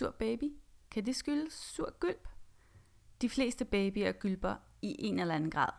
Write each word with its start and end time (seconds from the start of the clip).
Sur 0.00 0.10
baby? 0.10 0.52
Kan 0.90 1.06
det 1.06 1.16
skyldes 1.16 1.52
sur 1.52 1.94
gylp? 2.00 2.28
De 3.20 3.28
fleste 3.28 3.64
babyer 3.64 4.12
gylper 4.12 4.54
i 4.82 4.96
en 4.98 5.18
eller 5.18 5.34
anden 5.34 5.50
grad. 5.50 5.72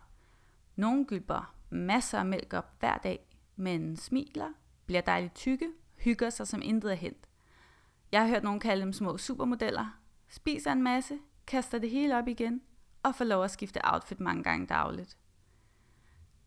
Nogle 0.75 1.05
gylper 1.05 1.55
masser 1.69 2.19
af 2.19 2.25
mælk 2.25 2.53
op 2.53 2.79
hver 2.79 2.97
dag, 2.97 3.37
men 3.55 3.97
smiler, 3.97 4.49
bliver 4.85 5.01
dejligt 5.01 5.35
tykke, 5.35 5.71
hygger 5.95 6.29
sig 6.29 6.47
som 6.47 6.61
intet 6.61 6.91
er 6.91 6.95
hent. 6.95 7.27
Jeg 8.11 8.21
har 8.21 8.27
hørt 8.27 8.43
nogen 8.43 8.59
kalde 8.59 8.81
dem 8.81 8.93
små 8.93 9.17
supermodeller, 9.17 9.99
spiser 10.29 10.71
en 10.71 10.83
masse, 10.83 11.19
kaster 11.47 11.79
det 11.79 11.89
hele 11.89 12.17
op 12.17 12.27
igen 12.27 12.61
og 13.03 13.15
får 13.15 13.25
lov 13.25 13.43
at 13.43 13.51
skifte 13.51 13.79
outfit 13.83 14.19
mange 14.19 14.43
gange 14.43 14.67
dagligt. 14.67 15.17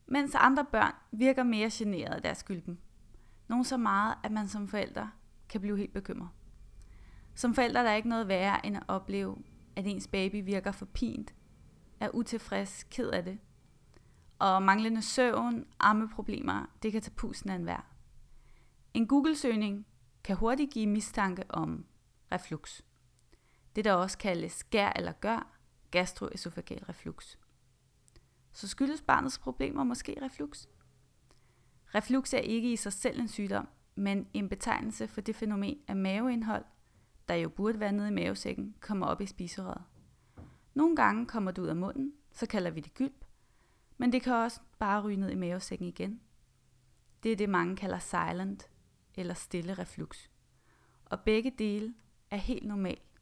Mens 0.07 0.35
andre 0.35 0.65
børn 0.65 0.95
virker 1.13 1.43
mere 1.43 1.71
generet 1.73 2.15
af 2.15 2.23
deres 2.23 2.45
gylpen. 2.45 2.81
Nogle 3.49 3.65
så 3.65 3.77
meget, 3.77 4.15
at 4.23 4.33
man 4.33 4.49
som 4.49 4.69
forældre 4.69 5.11
kan 5.49 5.61
blive 5.61 5.79
helt 5.79 5.93
bekymret. 5.93 6.29
Som 7.35 7.55
forældre 7.55 7.85
der 7.85 7.91
er 7.91 7.95
ikke 7.95 8.09
noget 8.09 8.29
værre 8.29 8.67
end 8.67 8.77
at 8.77 8.83
opleve, 8.89 9.37
at 9.77 9.87
ens 9.87 10.09
baby 10.09 10.45
virker 10.45 10.73
for 10.73 10.87
pint, 10.87 11.35
er 12.01 12.09
utilfreds, 12.09 12.85
ked 12.91 13.11
af 13.11 13.25
det. 13.25 13.39
Og 14.39 14.63
manglende 14.63 15.03
søvn, 15.03 15.67
armeproblemer, 15.79 16.67
det 16.83 16.93
kan 16.93 17.03
tage 17.03 17.15
pusten 17.15 17.51
af 17.51 17.55
enhver. 17.55 17.95
En 18.95 19.07
Google-søgning 19.07 19.87
kan 20.25 20.37
hurtigt 20.37 20.73
give 20.73 20.87
mistanke 20.87 21.45
om 21.49 21.87
reflux. 22.33 22.83
Det 23.77 23.85
der 23.85 23.93
også 23.93 24.19
kaldes 24.19 24.53
skær 24.53 24.93
eller 24.97 25.13
gør, 25.13 25.57
gastroesofageal 25.91 26.85
reflux. 26.85 27.37
Så 28.53 28.69
skyldes 28.69 29.03
barnets 29.03 29.39
problemer 29.39 29.85
måske 29.85 30.17
reflux? 30.23 30.67
Reflux 31.95 32.33
er 32.35 32.39
ikke 32.39 32.73
i 32.73 32.77
sig 32.77 32.93
selv 32.93 33.21
en 33.21 33.29
sygdom, 33.29 33.69
men 33.95 34.27
en 34.35 34.49
betegnelse 34.49 35.09
for 35.09 35.21
det 35.21 35.37
fænomen 35.37 35.79
af 35.89 35.97
maveindhold, 35.97 36.65
der 37.29 37.35
jo 37.35 37.49
burde 37.49 37.81
være 37.81 37.93
nede 37.93 38.09
i 38.09 38.15
mavesækken, 38.15 38.75
kommer 38.81 39.07
op 39.07 39.21
i 39.21 39.27
spiserøret. 39.27 39.83
Nogle 40.75 40.97
gange 40.97 41.27
kommer 41.27 41.51
det 41.51 41.63
ud 41.63 41.67
af 41.67 41.77
munden, 41.77 42.13
så 42.33 42.47
kalder 42.47 42.71
vi 42.71 42.81
det 42.81 42.95
gylp, 42.95 43.25
men 43.99 44.13
det 44.13 44.23
kan 44.23 44.35
også 44.35 44.61
bare 44.79 45.03
ryge 45.03 45.17
ned 45.17 45.31
i 45.31 45.35
mavesækken 45.35 45.89
igen. 45.89 46.21
Det 47.23 47.33
er 47.33 47.37
det, 47.37 47.49
mange 47.49 47.77
kalder 47.77 47.99
silent 47.99 48.71
eller 49.15 49.35
stille 49.35 49.75
reflux. 49.75 50.29
Og 51.05 51.21
begge 51.21 51.51
dele 51.59 51.95
er 52.31 52.37
helt 52.37 52.67
normalt 52.67 53.21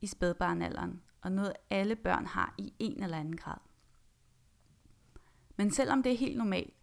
i 0.00 0.06
spædbarnalderen, 0.06 1.02
og 1.20 1.32
noget 1.32 1.52
alle 1.70 1.96
børn 1.96 2.26
har 2.26 2.54
i 2.58 2.74
en 2.78 3.02
eller 3.02 3.18
anden 3.18 3.36
grad. 3.36 3.58
Men 5.56 5.70
selvom 5.70 6.02
det 6.02 6.12
er 6.12 6.16
helt 6.16 6.36
normalt, 6.36 6.74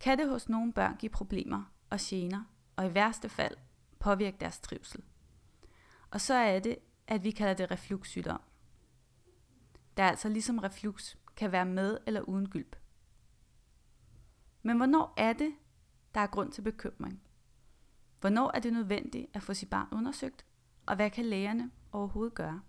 kan 0.00 0.18
det 0.18 0.28
hos 0.28 0.48
nogle 0.48 0.72
børn 0.72 0.96
give 0.96 1.10
problemer 1.10 1.72
og 1.90 1.98
gener, 2.00 2.44
og 2.76 2.86
i 2.86 2.94
værste 2.94 3.28
fald 3.28 3.56
påvirke 3.98 4.36
deres 4.40 4.60
trivsel. 4.60 5.02
Og 6.10 6.20
så 6.20 6.34
er 6.34 6.58
det, 6.58 6.76
at 7.06 7.24
vi 7.24 7.30
kalder 7.30 7.54
det 7.54 7.70
refluxsygdom. 7.70 8.40
Der 9.96 10.04
altså 10.04 10.28
ligesom 10.28 10.58
reflux 10.58 11.16
kan 11.36 11.52
være 11.52 11.66
med 11.66 11.98
eller 12.06 12.20
uden 12.20 12.48
gylp. 12.48 12.76
Men 14.62 14.76
hvornår 14.76 15.14
er 15.16 15.32
det, 15.32 15.54
der 16.14 16.20
er 16.20 16.26
grund 16.26 16.52
til 16.52 16.62
bekymring? 16.62 17.22
Hvornår 18.20 18.50
er 18.54 18.60
det 18.60 18.72
nødvendigt 18.72 19.26
at 19.34 19.42
få 19.42 19.54
sit 19.54 19.70
barn 19.70 19.88
undersøgt, 19.92 20.46
og 20.86 20.96
hvad 20.96 21.10
kan 21.10 21.24
lægerne 21.24 21.70
overhovedet 21.92 22.34
gøre? 22.34 22.62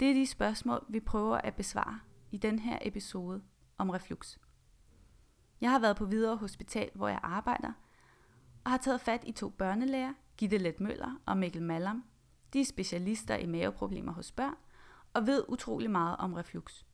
Det 0.00 0.10
er 0.10 0.14
de 0.14 0.26
spørgsmål, 0.26 0.86
vi 0.88 1.00
prøver 1.00 1.36
at 1.36 1.54
besvare 1.54 2.00
i 2.30 2.36
den 2.36 2.58
her 2.58 2.78
episode 2.82 3.42
om 3.78 3.90
reflux. 3.90 4.38
Jeg 5.60 5.70
har 5.70 5.78
været 5.78 5.96
på 5.96 6.06
Hvidovre 6.06 6.36
Hospital, 6.36 6.90
hvor 6.94 7.08
jeg 7.08 7.20
arbejder, 7.22 7.72
og 8.64 8.70
har 8.70 8.78
taget 8.78 9.00
fat 9.00 9.24
i 9.26 9.32
to 9.32 9.48
børnelæger, 9.48 10.12
Gitte 10.36 10.58
Let 10.58 10.80
Møller 10.80 11.20
og 11.26 11.38
Mikkel 11.38 11.62
Mallam. 11.62 12.04
De 12.52 12.60
er 12.60 12.64
specialister 12.64 13.36
i 13.36 13.46
maveproblemer 13.46 14.12
hos 14.12 14.32
børn 14.32 14.54
og 15.14 15.26
ved 15.26 15.44
utrolig 15.48 15.90
meget 15.90 16.16
om 16.16 16.34
reflux. 16.34 16.84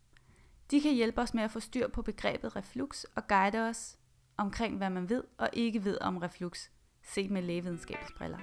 De 0.70 0.80
kan 0.80 0.94
hjælpe 0.94 1.20
os 1.20 1.34
med 1.34 1.42
at 1.42 1.50
få 1.50 1.60
styr 1.60 1.88
på 1.88 2.02
begrebet 2.02 2.56
reflux 2.56 3.04
og 3.04 3.28
guide 3.28 3.68
os 3.68 3.98
omkring, 4.36 4.76
hvad 4.76 4.90
man 4.90 5.08
ved 5.08 5.24
og 5.38 5.48
ikke 5.52 5.84
ved 5.84 5.98
om 6.00 6.16
reflux, 6.16 6.68
set 7.02 7.30
med 7.30 7.42
lægevidenskabsbriller. 7.42 8.38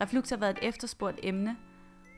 Reflux 0.00 0.30
har 0.30 0.36
været 0.36 0.58
et 0.58 0.68
efterspurgt 0.68 1.20
emne, 1.22 1.56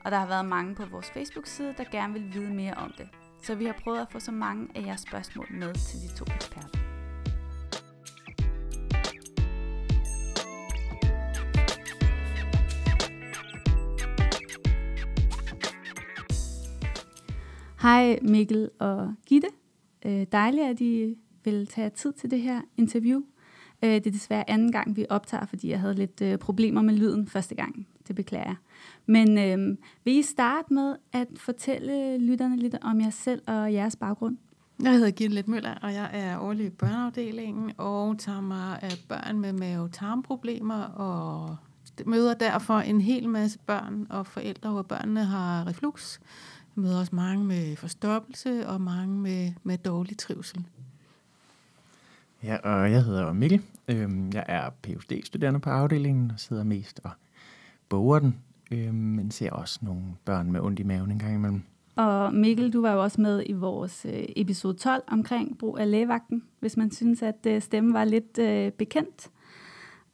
og 0.05 0.11
der 0.11 0.17
har 0.17 0.27
været 0.27 0.45
mange 0.45 0.75
på 0.75 0.85
vores 0.85 1.11
Facebook-side, 1.11 1.73
der 1.77 1.83
gerne 1.91 2.13
vil 2.13 2.33
vide 2.33 2.53
mere 2.53 2.73
om 2.73 2.93
det. 2.97 3.09
Så 3.43 3.55
vi 3.55 3.65
har 3.65 3.75
prøvet 3.83 3.99
at 3.99 4.11
få 4.11 4.19
så 4.19 4.31
mange 4.31 4.69
af 4.75 4.81
jeres 4.81 5.01
spørgsmål 5.01 5.47
med 5.51 5.73
til 5.73 5.99
de 6.01 6.17
to 6.17 6.25
eksperter. 6.35 6.82
Hej 17.83 18.19
Mikkel 18.21 18.69
og 18.79 19.13
Gitte. 19.25 19.47
Øh, 20.05 20.25
dejligt, 20.31 20.65
at 20.65 20.81
I 20.81 21.15
vil 21.43 21.67
tage 21.67 21.89
tid 21.89 22.13
til 22.13 22.31
det 22.31 22.41
her 22.41 22.61
interview. 22.77 23.21
Øh, 23.83 23.89
det 23.89 24.07
er 24.07 24.11
desværre 24.11 24.49
anden 24.49 24.71
gang, 24.71 24.95
vi 24.95 25.05
optager, 25.09 25.45
fordi 25.45 25.69
jeg 25.69 25.79
havde 25.79 25.93
lidt 25.93 26.21
øh, 26.21 26.37
problemer 26.37 26.81
med 26.81 26.93
lyden 26.93 27.27
første 27.27 27.55
gang. 27.55 27.87
Det 28.07 28.15
beklager 28.15 28.45
jeg. 28.45 28.55
Men 29.05 29.37
øh, 29.37 29.77
vil 30.03 30.13
I 30.13 30.21
starte 30.21 30.73
med 30.73 30.95
at 31.11 31.27
fortælle 31.35 32.17
lytterne 32.17 32.57
lidt 32.57 32.75
om 32.81 33.01
jer 33.01 33.09
selv 33.09 33.41
og 33.47 33.73
jeres 33.73 33.95
baggrund? 33.95 34.37
Jeg 34.83 34.91
hedder 34.91 35.11
Gitte 35.11 35.43
Møller, 35.47 35.75
og 35.81 35.93
jeg 35.93 36.09
er 36.13 36.39
årlig 36.39 36.65
i 36.65 36.69
børneafdelingen 36.69 37.71
og 37.77 38.19
tager 38.19 38.41
mig 38.41 38.79
af 38.81 38.93
børn 39.09 39.39
med 39.39 39.53
mave-tarmproblemer 39.53 40.83
og 40.83 41.57
møder 42.05 42.33
derfor 42.33 42.79
en 42.79 43.01
hel 43.01 43.29
masse 43.29 43.59
børn 43.59 44.07
og 44.09 44.27
forældre, 44.27 44.71
hvor 44.71 44.81
børnene 44.81 45.25
har 45.25 45.67
reflux. 45.67 46.19
Jeg 46.75 46.81
møder 46.81 46.99
også 46.99 47.15
mange 47.15 47.45
med 47.45 47.75
forstoppelse 47.75 48.67
og 48.67 48.81
mange 48.81 49.19
med, 49.19 49.51
med 49.63 49.77
dårlig 49.77 50.17
trivsel. 50.17 50.65
Ja, 52.43 52.57
og 52.57 52.91
jeg 52.91 53.03
hedder 53.03 53.33
Mikkel. 53.33 53.61
Øhm, 53.87 54.31
jeg 54.33 54.43
er 54.47 54.69
Ph.D.-studerende 54.69 55.59
på 55.59 55.69
afdelingen 55.69 56.31
og 56.31 56.39
sidder 56.39 56.63
mest 56.63 57.01
og 57.03 57.11
boger 57.89 58.19
den, 58.19 58.35
øhm, 58.71 58.95
men 58.95 59.31
ser 59.31 59.51
også 59.51 59.79
nogle 59.81 60.03
børn 60.25 60.51
med 60.51 60.61
ondt 60.61 60.79
i 60.79 60.83
maven 60.83 61.11
en 61.11 61.19
gang 61.19 61.35
imellem. 61.35 61.61
Og 61.95 62.33
Mikkel, 62.33 62.73
du 62.73 62.81
var 62.81 62.93
jo 62.93 63.03
også 63.03 63.21
med 63.21 63.43
i 63.45 63.53
vores 63.53 64.05
øh, 64.05 64.23
episode 64.35 64.77
12 64.77 65.03
omkring 65.07 65.57
brug 65.57 65.79
af 65.79 65.91
lægevagten, 65.91 66.43
hvis 66.59 66.77
man 66.77 66.91
synes, 66.91 67.21
at 67.21 67.45
øh, 67.47 67.61
stemmen 67.61 67.93
var 67.93 68.03
lidt 68.03 68.37
øh, 68.37 68.71
bekendt. 68.71 69.29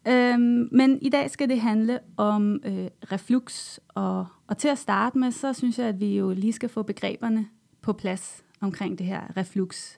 Øhm, 0.10 0.70
men 0.72 1.00
i 1.02 1.10
dag 1.10 1.32
skal 1.32 1.50
det 1.50 1.62
handle 1.62 2.00
om 2.18 2.62
øh, 2.66 2.88
reflux, 3.12 3.78
og, 3.88 4.28
og 4.48 4.58
til 4.58 4.68
at 4.68 4.78
starte 4.78 5.18
med, 5.18 5.32
så 5.32 5.54
synes 5.54 5.80
jeg, 5.80 5.88
at 5.88 6.00
vi 6.00 6.18
jo 6.18 6.32
lige 6.32 6.54
skal 6.54 6.70
få 6.70 6.84
begreberne 6.84 7.48
på 7.82 7.94
plads 7.94 8.44
omkring 8.62 8.98
det 8.98 9.06
her 9.06 9.38
reflux. 9.38 9.98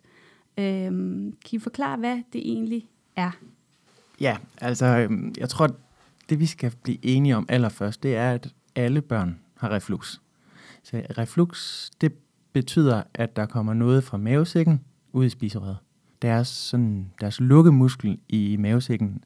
Øhm, 0.58 1.34
kan 1.46 1.58
I 1.58 1.60
forklare, 1.60 1.98
hvad 1.98 2.22
det 2.34 2.42
egentlig 2.52 2.88
er? 3.16 3.32
Ja, 4.20 4.38
altså 4.62 4.86
øhm, 4.86 5.34
jeg 5.38 5.50
tror, 5.50 5.70
det 6.30 6.40
vi 6.40 6.46
skal 6.46 6.74
blive 6.84 7.06
enige 7.06 7.38
om 7.38 7.46
allerførst, 7.50 8.04
det 8.04 8.16
er, 8.16 8.32
at 8.32 8.54
alle 8.76 9.02
børn 9.02 9.40
har 9.58 9.70
reflux. 9.70 10.20
Så 10.84 11.02
reflux, 11.18 11.90
det 12.02 12.14
betyder, 12.54 13.04
at 13.14 13.36
der 13.36 13.46
kommer 13.46 13.74
noget 13.74 14.04
fra 14.04 14.18
mavesækken 14.18 14.82
ud 15.14 15.26
i 15.26 15.30
spiserøret. 15.30 15.78
Deres, 16.22 16.48
sådan, 16.48 17.12
deres 17.22 17.40
lukkemuskel 17.40 18.20
i 18.30 18.58
mavesækken 18.60 19.24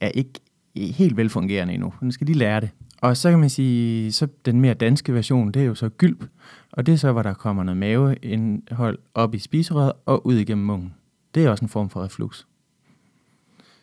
er 0.00 0.08
ikke 0.08 0.32
helt 0.76 1.16
velfungerende 1.16 1.74
endnu. 1.74 1.94
Nu 2.00 2.10
skal 2.10 2.26
de 2.26 2.34
lære 2.34 2.60
det. 2.60 2.70
Og 3.02 3.16
så 3.16 3.30
kan 3.30 3.38
man 3.38 3.50
sige, 3.50 4.12
så 4.12 4.28
den 4.44 4.60
mere 4.60 4.74
danske 4.74 5.14
version, 5.14 5.52
det 5.52 5.62
er 5.62 5.66
jo 5.66 5.74
så 5.74 5.88
gylp. 5.88 6.24
Og 6.72 6.86
det 6.86 6.92
er 6.92 6.96
så, 6.96 7.12
hvor 7.12 7.22
der 7.22 7.34
kommer 7.34 7.62
noget 7.62 7.76
maveindhold 7.76 8.98
op 9.14 9.34
i 9.34 9.38
spiserøret 9.38 9.92
og 10.06 10.26
ud 10.26 10.34
igennem 10.34 10.66
munden. 10.66 10.94
Det 11.34 11.44
er 11.44 11.50
også 11.50 11.64
en 11.64 11.68
form 11.68 11.90
for 11.90 12.04
reflux. 12.04 12.44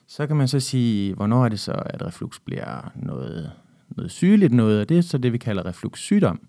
Så 0.07 0.27
kan 0.27 0.35
man 0.35 0.47
så 0.47 0.59
sige, 0.59 1.13
hvornår 1.15 1.45
er 1.45 1.49
det 1.49 1.59
så, 1.59 1.71
at 1.85 2.05
reflux 2.05 2.39
bliver 2.45 2.91
noget, 2.95 3.51
noget 3.89 4.11
sygeligt 4.11 4.53
noget, 4.53 4.81
og 4.81 4.89
det 4.89 4.97
er 4.97 5.01
så 5.01 5.17
det, 5.17 5.33
vi 5.33 5.37
kalder 5.37 5.65
refluxsygdom. 5.65 6.39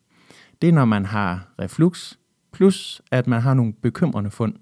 Det 0.62 0.68
er, 0.68 0.72
når 0.72 0.84
man 0.84 1.04
har 1.04 1.48
reflux, 1.58 2.14
plus 2.52 3.02
at 3.10 3.26
man 3.26 3.40
har 3.40 3.54
nogle 3.54 3.72
bekymrende 3.72 4.30
fund. 4.30 4.54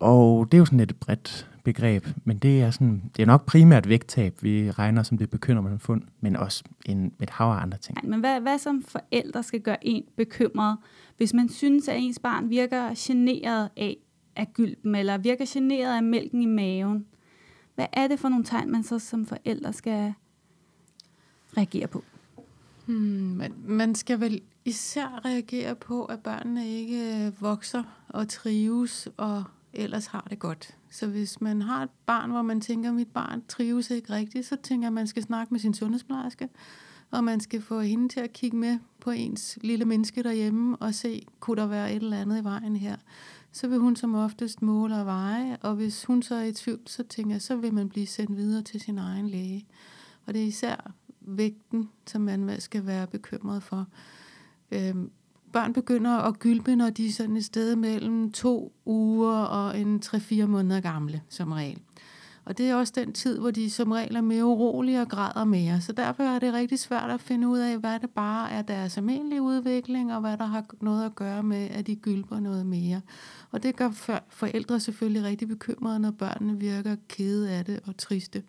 Og 0.00 0.46
det 0.52 0.56
er 0.56 0.58
jo 0.58 0.64
sådan 0.64 0.80
et 0.80 0.96
bredt 0.96 1.48
begreb, 1.64 2.06
men 2.24 2.38
det 2.38 2.62
er, 2.62 2.70
sådan, 2.70 3.02
det 3.16 3.22
er 3.22 3.26
nok 3.26 3.46
primært 3.46 3.88
vægttab, 3.88 4.42
vi 4.42 4.70
regner 4.70 5.02
som 5.02 5.18
det 5.18 5.30
bekymrende 5.30 5.78
fund, 5.78 6.02
men 6.20 6.36
også 6.36 6.64
en, 6.86 7.12
et 7.22 7.30
hav 7.30 7.46
af 7.46 7.62
andre 7.62 7.78
ting. 7.78 7.98
Men 8.02 8.20
hvad, 8.20 8.40
hvad 8.40 8.58
som 8.58 8.82
forældre 8.82 9.42
skal 9.42 9.60
gøre 9.60 9.86
en 9.86 10.04
bekymret, 10.16 10.76
hvis 11.16 11.34
man 11.34 11.48
synes, 11.48 11.88
at 11.88 11.96
ens 11.98 12.18
barn 12.18 12.50
virker 12.50 12.94
generet 12.98 13.68
af, 13.76 13.96
af 14.36 14.52
gylpen, 14.52 14.94
eller 14.94 15.18
virker 15.18 15.44
generet 15.48 15.96
af 15.96 16.02
mælken 16.02 16.42
i 16.42 16.46
maven? 16.46 17.06
Hvad 17.74 17.86
er 17.92 18.08
det 18.08 18.18
for 18.18 18.28
nogle 18.28 18.44
tegn, 18.44 18.72
man 18.72 18.82
så 18.82 18.98
som 18.98 19.26
forældre 19.26 19.72
skal 19.72 20.14
reagere 21.56 21.86
på? 21.86 22.04
Hmm, 22.86 22.96
man, 22.96 23.54
man 23.64 23.94
skal 23.94 24.20
vel 24.20 24.40
især 24.64 25.24
reagere 25.24 25.74
på, 25.74 26.04
at 26.04 26.20
børnene 26.20 26.68
ikke 26.68 27.32
vokser 27.40 27.82
og 28.08 28.28
trives 28.28 29.08
og 29.16 29.44
ellers 29.72 30.06
har 30.06 30.26
det 30.30 30.38
godt. 30.38 30.76
Så 30.90 31.06
hvis 31.06 31.40
man 31.40 31.62
har 31.62 31.82
et 31.82 31.90
barn, 32.06 32.30
hvor 32.30 32.42
man 32.42 32.60
tænker, 32.60 32.88
at 32.88 32.94
mit 32.94 33.08
barn 33.08 33.42
trives 33.48 33.90
ikke 33.90 34.12
rigtigt, 34.12 34.46
så 34.46 34.56
tænker 34.62 34.84
jeg, 34.84 34.88
at 34.88 34.92
man 34.92 35.06
skal 35.06 35.22
snakke 35.22 35.54
med 35.54 35.60
sin 35.60 35.74
sundhedsplejerske, 35.74 36.48
og 37.10 37.24
man 37.24 37.40
skal 37.40 37.62
få 37.62 37.80
hende 37.80 38.08
til 38.08 38.20
at 38.20 38.32
kigge 38.32 38.56
med 38.56 38.78
på 39.00 39.10
ens 39.10 39.58
lille 39.62 39.84
menneske 39.84 40.22
derhjemme 40.22 40.76
og 40.76 40.94
se, 40.94 41.26
kunne 41.40 41.60
der 41.62 41.66
være 41.66 41.92
et 41.92 42.02
eller 42.02 42.20
andet 42.20 42.40
i 42.40 42.44
vejen 42.44 42.76
her. 42.76 42.96
Så 43.52 43.68
vil 43.68 43.78
hun 43.78 43.96
som 43.96 44.14
oftest 44.14 44.62
måle 44.62 44.96
og 44.96 45.06
veje, 45.06 45.56
og 45.60 45.74
hvis 45.74 46.04
hun 46.04 46.22
så 46.22 46.34
er 46.34 46.42
i 46.42 46.52
tvivl, 46.52 46.80
så 46.86 47.02
tænker 47.02 47.34
jeg, 47.34 47.42
så 47.42 47.56
vil 47.56 47.74
man 47.74 47.88
blive 47.88 48.06
sendt 48.06 48.36
videre 48.36 48.62
til 48.62 48.80
sin 48.80 48.98
egen 48.98 49.28
læge. 49.28 49.66
Og 50.26 50.34
det 50.34 50.42
er 50.42 50.46
især 50.46 50.92
vægten, 51.20 51.90
som 52.06 52.22
man 52.22 52.60
skal 52.60 52.86
være 52.86 53.06
bekymret 53.06 53.62
for. 53.62 53.86
Øhm, 54.72 55.10
børn 55.52 55.72
begynder 55.72 56.10
at 56.10 56.38
gylpe, 56.38 56.76
når 56.76 56.90
de 56.90 57.06
er 57.06 57.12
sådan 57.12 57.36
et 57.36 57.44
sted 57.44 57.76
mellem 57.76 58.32
to 58.32 58.72
uger 58.84 59.42
og 59.42 59.80
en 59.80 60.02
3-4 60.04 60.46
måneder 60.46 60.80
gamle, 60.80 61.22
som 61.28 61.52
regel. 61.52 61.78
Og 62.44 62.58
det 62.58 62.70
er 62.70 62.74
også 62.74 62.92
den 62.96 63.12
tid, 63.12 63.38
hvor 63.38 63.50
de 63.50 63.70
som 63.70 63.92
regel 63.92 64.16
er 64.16 64.20
mere 64.20 64.44
urolige 64.44 65.00
og 65.00 65.08
græder 65.08 65.44
mere. 65.44 65.80
Så 65.80 65.92
derfor 65.92 66.22
er 66.22 66.38
det 66.38 66.52
rigtig 66.52 66.78
svært 66.78 67.10
at 67.10 67.20
finde 67.20 67.48
ud 67.48 67.58
af, 67.58 67.78
hvad 67.78 68.00
det 68.00 68.10
bare 68.10 68.50
er 68.50 68.62
deres 68.62 68.96
almindelige 68.96 69.42
udvikling, 69.42 70.14
og 70.14 70.20
hvad 70.20 70.36
der 70.36 70.44
har 70.44 70.64
noget 70.80 71.06
at 71.06 71.14
gøre 71.14 71.42
med, 71.42 71.68
at 71.70 71.86
de 71.86 71.96
gylper 71.96 72.40
noget 72.40 72.66
mere. 72.66 73.00
Og 73.50 73.62
det 73.62 73.76
gør 73.76 74.20
forældre 74.28 74.80
selvfølgelig 74.80 75.24
rigtig 75.24 75.48
bekymrede, 75.48 75.98
når 75.98 76.10
børnene 76.10 76.58
virker 76.58 76.96
kede 77.08 77.50
af 77.50 77.64
det 77.64 77.80
og 77.86 77.96
triste. 77.96 78.42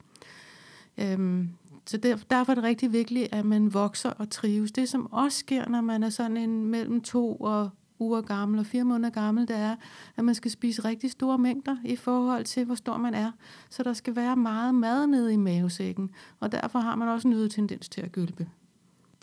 Øhm, 0.98 1.50
så 1.86 1.98
der, 1.98 2.18
derfor 2.30 2.52
er 2.52 2.56
det 2.56 2.64
rigtig 2.64 2.94
vigtigt, 2.94 3.34
at 3.34 3.46
man 3.46 3.74
vokser 3.74 4.10
og 4.10 4.30
trives. 4.30 4.72
Det, 4.72 4.90
som 4.90 5.14
også 5.14 5.38
sker, 5.38 5.70
når 5.70 5.82
man 5.82 6.04
er 6.04 6.10
sådan 6.10 6.38
en 6.38 6.66
mellem 6.66 7.02
to 7.02 7.36
og 7.36 7.70
uger 8.00 8.22
gammel 8.22 8.60
og 8.60 8.66
fire 8.66 8.84
måneder 8.84 9.10
gammel, 9.10 9.48
det 9.48 9.56
er, 9.56 9.76
at 10.18 10.26
man 10.26 10.36
skal 10.36 10.52
spise 10.52 10.86
rigtig 10.86 11.12
store 11.12 11.38
mængder 11.38 11.78
i 11.86 11.96
forhold 11.96 12.44
til, 12.44 12.66
hvor 12.66 12.76
stor 12.76 12.98
man 12.98 13.14
er. 13.14 13.32
Så 13.70 13.84
der 13.84 13.94
skal 13.94 14.16
være 14.16 14.36
meget 14.36 14.76
mad 14.76 15.08
nede 15.08 15.34
i 15.34 15.38
mavesækken, 15.38 16.10
og 16.40 16.52
derfor 16.52 16.80
har 16.80 16.96
man 16.96 17.08
også 17.08 17.28
en 17.28 17.34
øget 17.34 17.52
tendens 17.52 17.90
til 17.90 18.02
at 18.02 18.12
gølpe. 18.12 18.48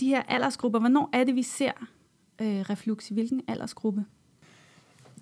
De 0.00 0.08
her 0.08 0.22
aldersgrupper, 0.22 0.78
hvornår 0.78 1.10
er 1.12 1.24
det, 1.24 1.34
vi 1.34 1.42
ser 1.42 1.72
øh, 2.40 2.46
reflux? 2.46 3.10
I 3.10 3.14
hvilken 3.14 3.40
aldersgruppe? 3.48 4.04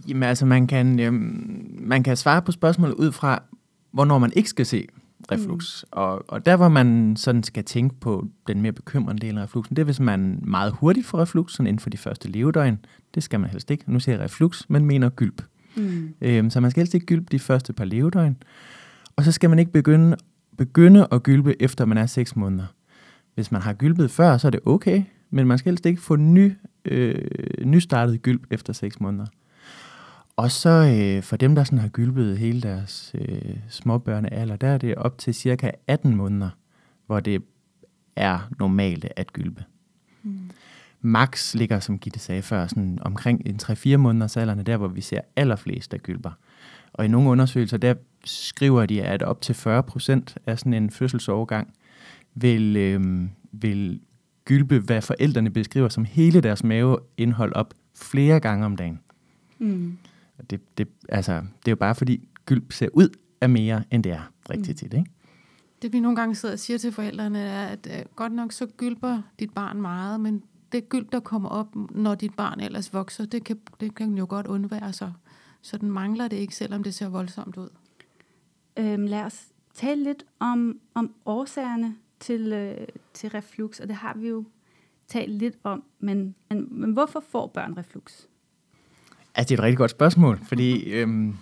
Jamen 0.09 0.23
altså, 0.23 0.47
man 0.47 0.67
kan, 0.67 1.01
øhm, 1.01 1.79
man 1.81 2.03
kan 2.03 2.17
svare 2.17 2.43
på 2.43 2.53
spørgsmålet 2.53 2.95
ud 2.95 3.13
fra, 3.13 3.43
hvornår 3.91 4.19
man 4.19 4.33
ikke 4.37 4.49
skal 4.49 4.67
se 4.67 4.87
reflux. 5.33 5.83
Mm. 5.83 5.89
Og, 5.93 6.25
og 6.29 6.47
der, 6.47 6.57
hvor 6.57 6.69
man 6.69 7.17
sådan 7.17 7.43
skal 7.43 7.65
tænke 7.65 7.95
på 8.01 8.27
den 8.47 8.63
mere 8.63 8.73
bekymrende 8.73 9.27
del 9.27 9.39
af 9.39 9.43
refluxen, 9.43 9.77
det 9.77 9.83
er, 9.83 9.85
hvis 9.85 10.01
man 10.01 10.41
meget 10.43 10.73
hurtigt 10.73 11.07
får 11.07 11.19
reflux, 11.19 11.53
sådan 11.53 11.67
inden 11.67 11.81
for 11.81 11.91
de 11.91 11.97
første 11.97 12.29
levedøgn. 12.29 12.79
Det 13.15 13.23
skal 13.23 13.41
man 13.41 13.51
helst 13.51 13.71
ikke. 13.71 13.93
Nu 13.93 14.01
siger 14.01 14.17
jeg 14.17 14.25
reflux, 14.25 14.63
men 14.69 14.85
mener 14.85 15.09
gylp. 15.09 15.43
Mm. 15.77 16.15
Øhm, 16.21 16.51
så 16.51 16.61
man 16.61 16.71
skal 16.71 16.81
helst 16.81 16.95
ikke 16.95 17.07
gylpe 17.07 17.27
de 17.33 17.39
første 17.39 17.73
par 17.73 17.85
levedøgn. 17.85 18.37
Og 19.17 19.25
så 19.25 19.33
skal 19.33 19.51
man 19.51 19.59
ikke 19.59 19.73
begynde, 19.73 20.17
begynde 20.59 21.09
at 21.13 21.23
gylpe, 21.23 21.63
efter 21.63 21.85
man 21.85 21.99
er 21.99 22.07
6 22.07 22.37
måneder. 22.37 22.67
Hvis 23.35 23.53
man 23.53 23.63
har 23.63 23.73
gylpet 23.73 24.11
før, 24.11 24.39
så 24.39 24.47
er 24.49 24.51
det 24.51 24.61
okay, 24.67 25.03
men 25.31 25.47
man 25.47 25.59
skal 25.59 25.71
helst 25.71 25.87
ikke 25.87 26.03
få 26.03 26.17
ny, 26.17 26.53
øh, 26.85 27.15
nystartet 27.65 28.23
gylp 28.23 28.43
efter 28.51 28.73
6 28.73 29.01
måneder. 29.01 29.27
Og 30.39 30.51
så 30.51 30.69
øh, 30.69 31.23
for 31.23 31.37
dem, 31.37 31.55
der 31.55 31.65
sådan 31.65 31.79
har 31.79 31.89
gylpet 31.89 32.39
hele 32.39 32.61
deres 32.61 33.13
øh, 33.15 33.57
småbørnealder, 33.69 34.57
der 34.57 34.69
er 34.69 34.79
det 34.79 34.95
op 34.95 35.19
til 35.19 35.35
cirka 35.35 35.71
18 35.87 36.17
måneder, 36.17 36.51
hvor 37.07 37.21
det 37.21 37.43
er 38.17 38.51
normalt 38.59 39.07
at 39.17 39.33
gylpe. 39.33 39.65
Mm. 40.23 40.51
Max 41.01 41.55
ligger, 41.55 41.81
som 41.81 41.99
Gitte 41.99 42.19
sagde 42.19 42.43
før, 42.43 42.67
sådan 42.67 42.99
omkring 43.03 43.43
en 43.47 43.61
3-4 43.63 43.97
måneders 43.97 44.37
alderne, 44.37 44.63
der 44.63 44.77
hvor 44.77 44.89
vi 44.89 45.01
ser 45.01 45.21
allerflest, 45.37 45.93
der 45.93 45.99
gylper. 45.99 46.31
Og 46.93 47.05
i 47.05 47.09
nogle 47.09 47.31
undersøgelser, 47.31 47.77
der 47.77 47.95
skriver 48.25 48.87
de, 48.87 49.03
at 49.03 49.23
op 49.23 49.41
til 49.41 49.55
40 49.55 49.83
procent 49.83 50.37
af 50.47 50.59
sådan 50.59 50.75
en 50.75 50.91
fødselsovergang 50.91 51.75
vil, 52.35 52.77
øh, 52.77 53.29
vil 53.53 54.01
gylpe, 54.45 54.79
hvad 54.79 55.03
forældrene 55.03 55.51
beskriver 55.51 55.89
som 55.89 56.05
hele 56.05 56.41
deres 56.41 56.65
maveindhold 56.65 57.53
op 57.55 57.75
flere 57.95 58.41
gange 58.41 58.67
om 58.67 58.77
dagen. 58.77 59.01
Mm. 59.59 59.99
Det, 60.51 60.79
det, 60.79 60.89
altså, 61.09 61.33
det 61.33 61.69
er 61.69 61.73
jo 61.73 61.77
bare 61.77 61.95
fordi 61.95 62.29
gylp 62.47 62.73
ser 62.73 62.89
ud 62.93 63.09
af 63.41 63.49
mere, 63.49 63.85
end 63.91 64.05
det 64.05 64.13
er 64.13 64.33
rigtig 64.51 64.71
mm. 64.73 64.77
tit, 64.77 64.95
ikke? 64.95 65.11
Det 65.83 65.93
vi 65.93 66.01
nogle 66.01 66.17
gange 66.17 66.35
sidder 66.35 66.53
og 66.53 66.59
siger 66.59 66.79
til 66.79 66.93
forældrene 66.93 67.39
er, 67.39 67.67
at 67.67 67.87
uh, 67.87 68.17
godt 68.17 68.33
nok 68.33 68.53
så 68.53 68.67
gylper 68.67 69.23
dit 69.39 69.55
barn 69.55 69.81
meget, 69.81 70.21
men 70.21 70.43
det 70.73 70.89
gylp, 70.89 71.13
der 71.13 71.21
kommer 71.21 71.49
op, 71.49 71.77
når 71.91 72.15
dit 72.15 72.35
barn 72.35 72.61
ellers 72.61 72.95
vokser, 72.95 73.27
det 73.27 73.45
kan, 73.45 73.61
det 73.81 73.95
kan 73.95 74.15
jo 74.15 74.27
godt 74.29 74.47
undvære 74.47 74.93
sig. 74.93 75.13
Så 75.63 75.79
den 75.79 75.91
mangler 75.91 76.29
det 76.29 76.37
ikke, 76.37 76.57
selvom 76.57 76.83
det 76.83 76.95
ser 76.95 77.09
voldsomt 77.09 77.57
ud. 77.57 77.69
Øhm, 78.77 79.07
lad 79.07 79.23
os 79.23 79.47
tale 79.75 80.05
lidt 80.05 80.25
om, 80.39 80.81
om 80.95 81.15
årsagerne 81.27 81.97
til, 82.21 82.53
øh, 82.53 82.87
til 83.15 83.31
reflux, 83.31 83.81
og 83.81 83.89
det 83.89 83.97
har 83.97 84.15
vi 84.17 84.29
jo 84.29 84.45
talt 85.07 85.33
lidt 85.33 85.59
om. 85.63 85.83
Men, 85.99 86.35
men, 86.51 86.81
men 86.81 86.93
hvorfor 86.93 87.21
får 87.21 87.47
børn 87.47 87.79
reflux? 87.79 88.27
Altså, 89.35 89.49
det 89.49 89.55
er 89.55 89.63
et 89.63 89.65
rigtig 89.65 89.79
godt 89.79 89.91
spørgsmål, 89.91 90.41
fordi 90.45 90.85
øhm, 90.85 91.37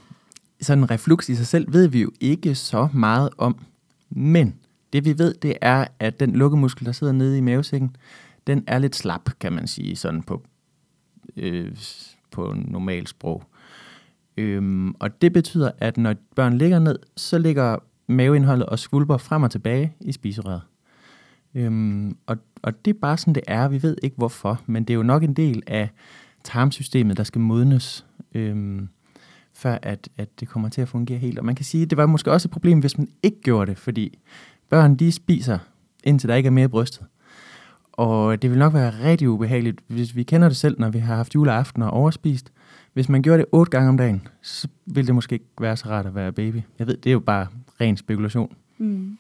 sådan 0.61 0.83
en 0.83 0.91
reflux 0.91 1.29
i 1.29 1.35
sig 1.35 1.47
selv 1.47 1.73
ved 1.73 1.89
vi 1.89 2.03
jo 2.03 2.11
ikke 2.21 2.55
så 2.55 2.89
meget 2.93 3.31
om. 3.39 3.59
Men 4.11 4.55
det 4.93 5.05
vi 5.05 5.19
ved, 5.19 5.35
det 5.35 5.57
er, 5.61 5.87
at 5.99 6.21
den 6.21 6.37
lukkemuskel, 6.37 6.87
der 6.87 6.93
sidder 6.93 7.13
nede 7.13 7.39
i 7.39 7.41
mavesækken, 7.41 7.97
den 8.47 8.65
er 8.67 8.79
lidt 8.79 8.97
slap, 8.97 9.31
kan 9.41 9.53
man 9.53 9.67
sige, 9.67 9.97
sådan 9.97 10.23
på, 10.23 10.43
øh, 11.37 11.77
på 12.31 12.55
normalt 12.57 13.09
sprog. 13.09 13.45
Øhm, 14.37 14.91
og 14.91 15.23
det 15.23 15.33
betyder, 15.33 15.71
at 15.79 15.97
når 15.97 16.15
børn 16.35 16.59
ligger 16.59 16.79
ned, 16.79 16.99
så 17.17 17.39
ligger 17.39 17.77
maveindholdet 18.07 18.67
og 18.67 18.79
skvulper 18.79 19.17
frem 19.17 19.43
og 19.43 19.51
tilbage 19.51 19.95
i 20.01 20.13
spiserøret. 20.13 20.63
Øhm, 21.55 22.17
og, 22.27 22.37
og 22.63 22.85
det 22.85 22.95
er 22.95 22.99
bare 23.01 23.17
sådan, 23.17 23.35
det 23.35 23.43
er. 23.47 23.69
Vi 23.69 23.83
ved 23.83 23.97
ikke 24.03 24.17
hvorfor, 24.17 24.61
men 24.67 24.85
det 24.85 24.95
er 24.95 24.97
jo 24.97 25.03
nok 25.03 25.23
en 25.23 25.35
del 25.35 25.63
af 25.67 25.91
tarmsystemet, 26.47 27.17
der 27.17 27.25
skal 27.25 27.41
modnes, 27.41 28.07
øhm, 28.35 28.89
før 29.55 29.79
at, 29.83 30.09
at 30.17 30.41
det 30.41 30.49
kommer 30.49 30.69
til 30.69 30.81
at 30.81 30.89
fungere 30.89 31.19
helt. 31.19 31.39
Og 31.39 31.45
man 31.45 31.55
kan 31.55 31.65
sige, 31.65 31.83
at 31.83 31.91
det 31.91 31.99
var 31.99 32.07
måske 32.07 32.33
også 32.33 32.47
et 32.47 32.53
problem, 32.53 32.79
hvis 32.79 32.99
man 32.99 33.09
ikke 33.23 33.41
gjorde 33.41 33.71
det, 33.71 33.79
fordi 33.79 34.19
børn 34.69 34.97
de 34.97 35.13
spiser, 35.13 35.59
indtil 36.05 36.29
der 36.29 36.35
ikke 36.35 36.47
er 36.47 36.51
mere 36.51 36.69
brystet. 36.69 37.07
Og 37.93 38.43
det 38.43 38.51
vil 38.51 38.59
nok 38.59 38.75
være 38.75 38.93
rigtig 39.05 39.29
ubehageligt, 39.29 39.81
hvis 39.87 40.17
vi 40.17 40.23
kender 40.23 40.49
det 40.49 40.57
selv, 40.57 40.81
når 40.81 40.91
vi 40.91 40.99
har 40.99 41.17
haft 41.17 41.35
juleaften 41.35 41.83
og 41.83 41.91
overspist. 41.91 42.53
Hvis 42.93 43.09
man 43.09 43.23
gjorde 43.23 43.39
det 43.39 43.47
otte 43.53 43.71
gange 43.71 43.89
om 43.89 43.97
dagen, 43.97 44.29
så 44.43 44.69
ville 44.87 45.07
det 45.07 45.15
måske 45.15 45.33
ikke 45.33 45.47
være 45.61 45.77
så 45.77 45.89
rart 45.89 46.07
at 46.07 46.15
være 46.15 46.33
baby. 46.33 46.61
Jeg 46.79 46.87
ved, 46.87 46.97
det 46.97 47.11
er 47.11 47.13
jo 47.13 47.21
bare 47.21 47.47
ren 47.81 47.97
spekulation. 47.97 48.57
Mm. 48.79 49.19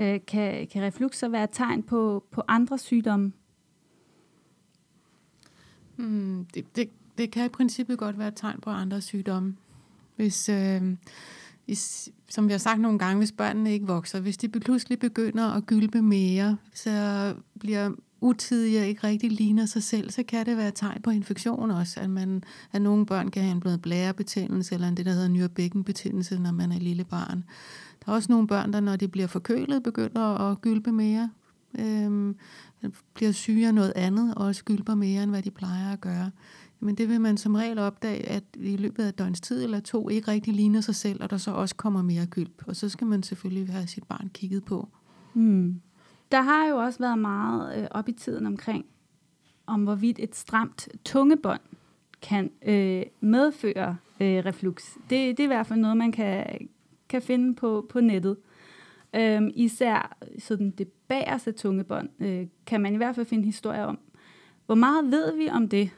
Øh, 0.00 0.20
kan, 0.26 0.66
kan 0.72 0.82
reflux 0.82 1.16
så 1.16 1.28
være 1.28 1.44
et 1.44 1.50
tegn 1.52 1.82
på, 1.82 2.24
på 2.32 2.42
andre 2.48 2.78
sygdomme? 2.78 3.32
Mm, 5.96 6.46
det, 6.54 6.76
det, 6.76 6.88
det 7.18 7.30
kan 7.30 7.46
i 7.46 7.48
princippet 7.48 7.98
godt 7.98 8.18
være 8.18 8.28
et 8.28 8.36
tegn 8.36 8.60
på 8.60 8.70
andre 8.70 9.00
sygdomme. 9.00 9.56
Hvis, 10.16 10.48
øh, 10.48 10.82
is, 11.66 12.08
som 12.30 12.46
vi 12.46 12.52
har 12.52 12.58
sagt 12.58 12.80
nogle 12.80 12.98
gange, 12.98 13.18
hvis 13.18 13.32
børnene 13.32 13.72
ikke 13.72 13.86
vokser, 13.86 14.20
hvis 14.20 14.36
de 14.36 14.48
pludselig 14.48 14.98
begynder 14.98 15.52
at 15.52 15.66
gylpe 15.66 16.02
mere, 16.02 16.56
så 16.74 17.34
bliver 17.60 17.90
utidige 18.20 18.80
og 18.80 18.86
ikke 18.86 19.06
rigtig 19.06 19.32
ligner 19.32 19.66
sig 19.66 19.82
selv, 19.82 20.10
så 20.10 20.22
kan 20.22 20.46
det 20.46 20.56
være 20.56 20.68
et 20.68 20.74
tegn 20.74 21.02
på 21.02 21.10
infektion 21.10 21.70
også, 21.70 22.00
at, 22.00 22.10
man, 22.10 22.44
at 22.72 22.82
nogle 22.82 23.06
børn 23.06 23.30
kan 23.30 23.42
have 23.42 23.52
en 23.52 23.60
blevet 23.60 23.82
blærebetændelse, 23.82 24.74
eller 24.74 24.90
det, 24.90 25.06
der 25.06 25.12
hedder 25.12 25.28
nyrebækkenbetændelse, 25.28 26.38
når 26.38 26.52
man 26.52 26.72
er 26.72 26.78
lille 26.78 27.04
barn. 27.04 27.44
Der 28.04 28.12
er 28.12 28.16
også 28.16 28.32
nogle 28.32 28.46
børn, 28.46 28.72
der 28.72 28.80
når 28.80 28.96
de 28.96 29.08
bliver 29.08 29.26
forkølet, 29.26 29.82
begynder 29.82 30.50
at 30.50 30.60
gylpe 30.60 30.92
mere. 30.92 31.30
Øhm, 31.78 32.36
bliver 33.14 33.32
syge 33.32 33.68
af 33.68 33.74
noget 33.74 33.92
andet, 33.96 34.34
og 34.34 34.46
også 34.46 34.64
gylper 34.64 34.94
mere, 34.94 35.22
end 35.22 35.30
hvad 35.30 35.42
de 35.42 35.50
plejer 35.50 35.92
at 35.92 36.00
gøre. 36.00 36.30
Men 36.80 36.94
det 36.94 37.08
vil 37.08 37.20
man 37.20 37.36
som 37.36 37.54
regel 37.54 37.78
opdage, 37.78 38.28
at 38.28 38.44
i 38.54 38.76
løbet 38.76 39.02
af 39.02 39.08
et 39.08 39.18
døgns 39.18 39.40
tid 39.40 39.64
eller 39.64 39.80
to 39.80 40.08
ikke 40.08 40.30
rigtig 40.30 40.54
ligner 40.54 40.80
sig 40.80 40.94
selv, 40.94 41.22
og 41.22 41.30
der 41.30 41.36
så 41.36 41.50
også 41.50 41.76
kommer 41.76 42.02
mere 42.02 42.26
gylp. 42.26 42.62
Og 42.66 42.76
så 42.76 42.88
skal 42.88 43.06
man 43.06 43.22
selvfølgelig 43.22 43.72
have 43.72 43.86
sit 43.86 44.04
barn 44.04 44.30
kigget 44.34 44.64
på. 44.64 44.88
Hmm. 45.32 45.80
Der 46.32 46.42
har 46.42 46.66
jo 46.66 46.76
også 46.76 46.98
været 46.98 47.18
meget 47.18 47.78
øh, 47.78 47.88
op 47.90 48.08
i 48.08 48.12
tiden 48.12 48.46
omkring, 48.46 48.84
om 49.66 49.84
hvorvidt 49.84 50.18
et 50.18 50.36
stramt 50.36 50.88
tungebånd 51.04 51.60
kan 52.22 52.50
øh, 52.66 53.02
medføre 53.20 53.96
øh, 54.20 54.44
reflux. 54.44 54.82
Det, 54.94 55.10
det 55.10 55.40
er 55.40 55.44
i 55.44 55.46
hvert 55.46 55.66
fald 55.66 55.80
noget, 55.80 55.96
man 55.96 56.12
kan, 56.12 56.46
kan 57.08 57.22
finde 57.22 57.54
på, 57.54 57.86
på 57.90 58.00
nettet. 58.00 58.36
Øhm, 59.14 59.50
især 59.54 60.16
sådan 60.38 60.70
det 60.70 60.88
bagerste 61.08 61.52
tungebånd 61.52 62.08
øh, 62.20 62.46
kan 62.66 62.80
man 62.80 62.94
i 62.94 62.96
hvert 62.96 63.14
fald 63.14 63.26
finde 63.26 63.44
historier 63.44 63.84
om. 63.84 63.98
Hvor 64.66 64.74
meget 64.74 65.10
ved 65.10 65.36
vi 65.36 65.48
om 65.48 65.68
det? 65.68 65.90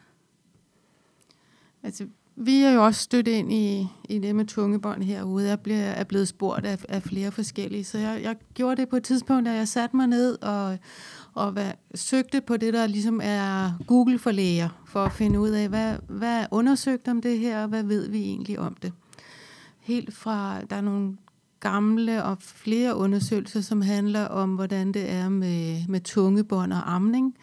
Altså, 1.83 2.06
vi 2.37 2.62
er 2.62 2.71
jo 2.71 2.85
også 2.85 3.00
stødt 3.00 3.28
ind 3.28 3.52
i, 3.52 3.87
i 4.09 4.18
det 4.18 4.37
med 4.37 4.44
tungebånd 4.44 5.02
herude. 5.02 5.49
Jeg 5.49 5.61
bliver, 5.61 5.78
er 5.78 6.04
blevet 6.04 6.28
spurgt 6.28 6.66
af, 6.66 6.85
af 6.88 7.02
flere 7.02 7.33
forskellige, 7.33 7.85
så 7.85 7.99
jeg, 7.99 8.21
jeg 8.23 8.37
gjorde 8.54 8.80
det 8.80 8.88
på 8.88 8.97
et 8.97 9.02
tidspunkt, 9.02 9.47
da 9.47 9.52
jeg 9.52 9.68
satte 9.68 9.97
mig 9.97 10.06
ned 10.06 10.42
og, 10.42 10.78
og 11.35 11.52
hvad, 11.52 11.73
søgte 11.94 12.40
på 12.40 12.56
det, 12.56 12.75
der 12.75 12.87
ligesom 12.87 13.21
er 13.23 13.73
Google 13.87 14.18
for 14.18 14.30
læger, 14.30 14.83
for 14.87 15.04
at 15.04 15.12
finde 15.12 15.40
ud 15.40 15.50
af, 15.50 15.68
hvad, 15.68 15.97
hvad 16.09 16.42
er 16.42 16.47
undersøgt 16.50 17.09
om 17.09 17.23
det 17.23 17.38
her, 17.38 17.62
og 17.62 17.68
hvad 17.68 17.83
ved 17.83 18.09
vi 18.09 18.23
egentlig 18.23 18.59
om 18.59 18.75
det. 18.75 18.92
Helt 19.80 20.14
fra, 20.14 20.61
der 20.61 20.76
er 20.76 20.80
nogle 20.80 21.16
gamle 21.64 22.25
og 22.25 22.37
flere 22.40 22.97
undersøgelser, 22.97 23.61
som 23.61 23.83
handler 23.83 24.25
om, 24.25 24.54
hvordan 24.54 24.92
det 24.92 25.11
er 25.11 25.28
med, 25.28 25.88
med 25.88 26.00
tungebånd 26.00 26.73
og 26.73 26.94
amning. 26.94 27.35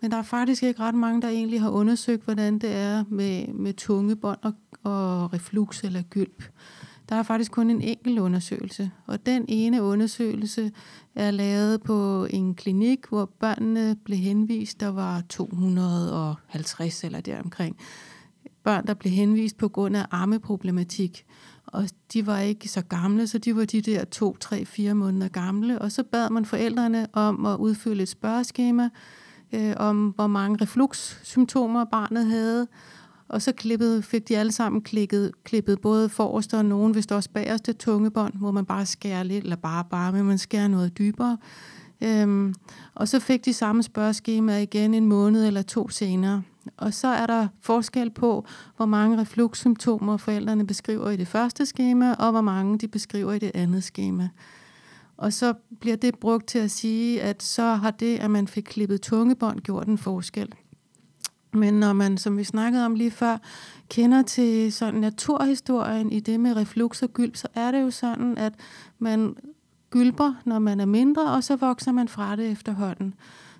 Men 0.00 0.10
der 0.10 0.16
er 0.16 0.22
faktisk 0.22 0.62
ikke 0.62 0.80
ret 0.80 0.94
mange, 0.94 1.22
der 1.22 1.28
egentlig 1.28 1.60
har 1.60 1.70
undersøgt, 1.70 2.24
hvordan 2.24 2.58
det 2.58 2.76
er 2.76 3.04
med, 3.08 3.46
med 3.46 3.74
tungebånd 3.74 4.38
og, 4.42 4.52
og 4.82 5.32
reflux 5.32 5.84
eller 5.84 6.02
gylp. 6.02 6.44
Der 7.08 7.16
er 7.16 7.22
faktisk 7.22 7.52
kun 7.52 7.70
en 7.70 7.80
enkelt 7.80 8.18
undersøgelse, 8.18 8.90
og 9.06 9.26
den 9.26 9.44
ene 9.48 9.82
undersøgelse 9.82 10.72
er 11.14 11.30
lavet 11.30 11.82
på 11.82 12.26
en 12.30 12.54
klinik, 12.54 13.06
hvor 13.08 13.30
børnene 13.40 13.96
blev 14.04 14.18
henvist. 14.18 14.80
Der 14.80 14.88
var 14.88 15.22
250 15.28 17.04
eller 17.04 17.20
deromkring 17.20 17.76
børn, 18.64 18.86
der 18.86 18.94
blev 18.94 19.12
henvist 19.12 19.56
på 19.56 19.68
grund 19.68 19.96
af 19.96 20.06
armeproblematik. 20.10 21.24
Og 21.72 21.88
de 22.12 22.26
var 22.26 22.38
ikke 22.38 22.68
så 22.68 22.82
gamle, 22.82 23.26
så 23.26 23.38
de 23.38 23.56
var 23.56 23.64
de 23.64 23.80
der 23.80 24.04
to, 24.04 24.36
tre, 24.36 24.64
fire 24.64 24.94
måneder 24.94 25.28
gamle. 25.28 25.78
Og 25.78 25.92
så 25.92 26.02
bad 26.02 26.30
man 26.30 26.44
forældrene 26.44 27.06
om 27.12 27.46
at 27.46 27.56
udfylde 27.56 28.02
et 28.02 28.08
spørgeskema 28.08 28.88
øh, 29.52 29.74
om, 29.76 30.08
hvor 30.08 30.26
mange 30.26 30.58
refluxsymptomer 30.62 31.84
barnet 31.84 32.26
havde. 32.26 32.66
Og 33.28 33.42
så 33.42 33.52
klippede, 33.52 34.02
fik 34.02 34.28
de 34.28 34.38
alle 34.38 34.52
sammen 34.52 34.82
klikket, 34.82 35.32
klippet 35.44 35.80
både 35.80 36.08
forreste 36.08 36.56
og 36.56 36.64
nogen, 36.64 36.92
hvis 36.92 37.06
der 37.06 37.14
også 37.14 37.30
bagerste 37.30 37.72
tungebånd, 37.72 38.34
hvor 38.34 38.50
man 38.50 38.64
bare 38.64 38.86
skærer 38.86 39.22
lidt, 39.22 39.44
eller 39.44 39.56
bare 39.56 39.84
bare, 39.90 40.12
men 40.12 40.24
man 40.24 40.38
skærer 40.38 40.68
noget 40.68 40.98
dybere. 40.98 41.38
Øhm, 42.00 42.54
og 42.94 43.08
så 43.08 43.20
fik 43.20 43.44
de 43.44 43.52
samme 43.52 43.82
spørgeskema 43.82 44.58
igen 44.58 44.94
en 44.94 45.06
måned 45.06 45.46
eller 45.46 45.62
to 45.62 45.88
senere. 45.88 46.42
Og 46.76 46.94
så 46.94 47.08
er 47.08 47.26
der 47.26 47.48
forskel 47.60 48.10
på, 48.10 48.46
hvor 48.76 48.86
mange 48.86 49.20
refluxsymptomer 49.20 50.16
forældrene 50.16 50.66
beskriver 50.66 51.10
i 51.10 51.16
det 51.16 51.28
første 51.28 51.66
skema, 51.66 52.12
og 52.14 52.30
hvor 52.30 52.40
mange 52.40 52.78
de 52.78 52.88
beskriver 52.88 53.32
i 53.32 53.38
det 53.38 53.50
andet 53.54 53.84
skema. 53.84 54.28
Og 55.16 55.32
så 55.32 55.54
bliver 55.80 55.96
det 55.96 56.18
brugt 56.18 56.46
til 56.46 56.58
at 56.58 56.70
sige, 56.70 57.22
at 57.22 57.42
så 57.42 57.62
har 57.62 57.90
det, 57.90 58.18
at 58.18 58.30
man 58.30 58.48
fik 58.48 58.62
klippet 58.62 59.00
tungebånd, 59.00 59.60
gjort 59.60 59.86
en 59.86 59.98
forskel. 59.98 60.54
Men 61.52 61.74
når 61.74 61.92
man, 61.92 62.18
som 62.18 62.36
vi 62.36 62.44
snakkede 62.44 62.86
om 62.86 62.94
lige 62.94 63.10
før, 63.10 63.38
kender 63.88 64.22
til 64.22 64.72
sådan 64.72 65.00
naturhistorien 65.00 66.12
i 66.12 66.20
det 66.20 66.40
med 66.40 66.56
reflux 66.56 67.02
og 67.02 67.08
gylp, 67.08 67.36
så 67.36 67.48
er 67.54 67.70
det 67.70 67.82
jo 67.82 67.90
sådan, 67.90 68.38
at 68.38 68.52
man 68.98 69.36
gylper, 69.90 70.34
når 70.44 70.58
man 70.58 70.80
er 70.80 70.86
mindre, 70.86 71.30
og 71.30 71.44
så 71.44 71.56
vokser 71.56 71.92
man 71.92 72.08
fra 72.08 72.36
det 72.36 72.50
efterhånden. 72.50 73.14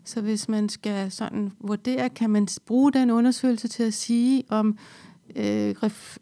Så 0.04 0.20
hvis 0.20 0.48
man 0.48 0.68
skal 0.68 1.10
sådan 1.10 1.52
vurdere, 1.60 2.08
kan 2.08 2.30
man 2.30 2.48
bruge 2.66 2.92
den 2.92 3.10
undersøgelse 3.10 3.68
til 3.68 3.82
at 3.82 3.94
sige, 3.94 4.44
om, 4.48 4.78
øh, 5.36 5.74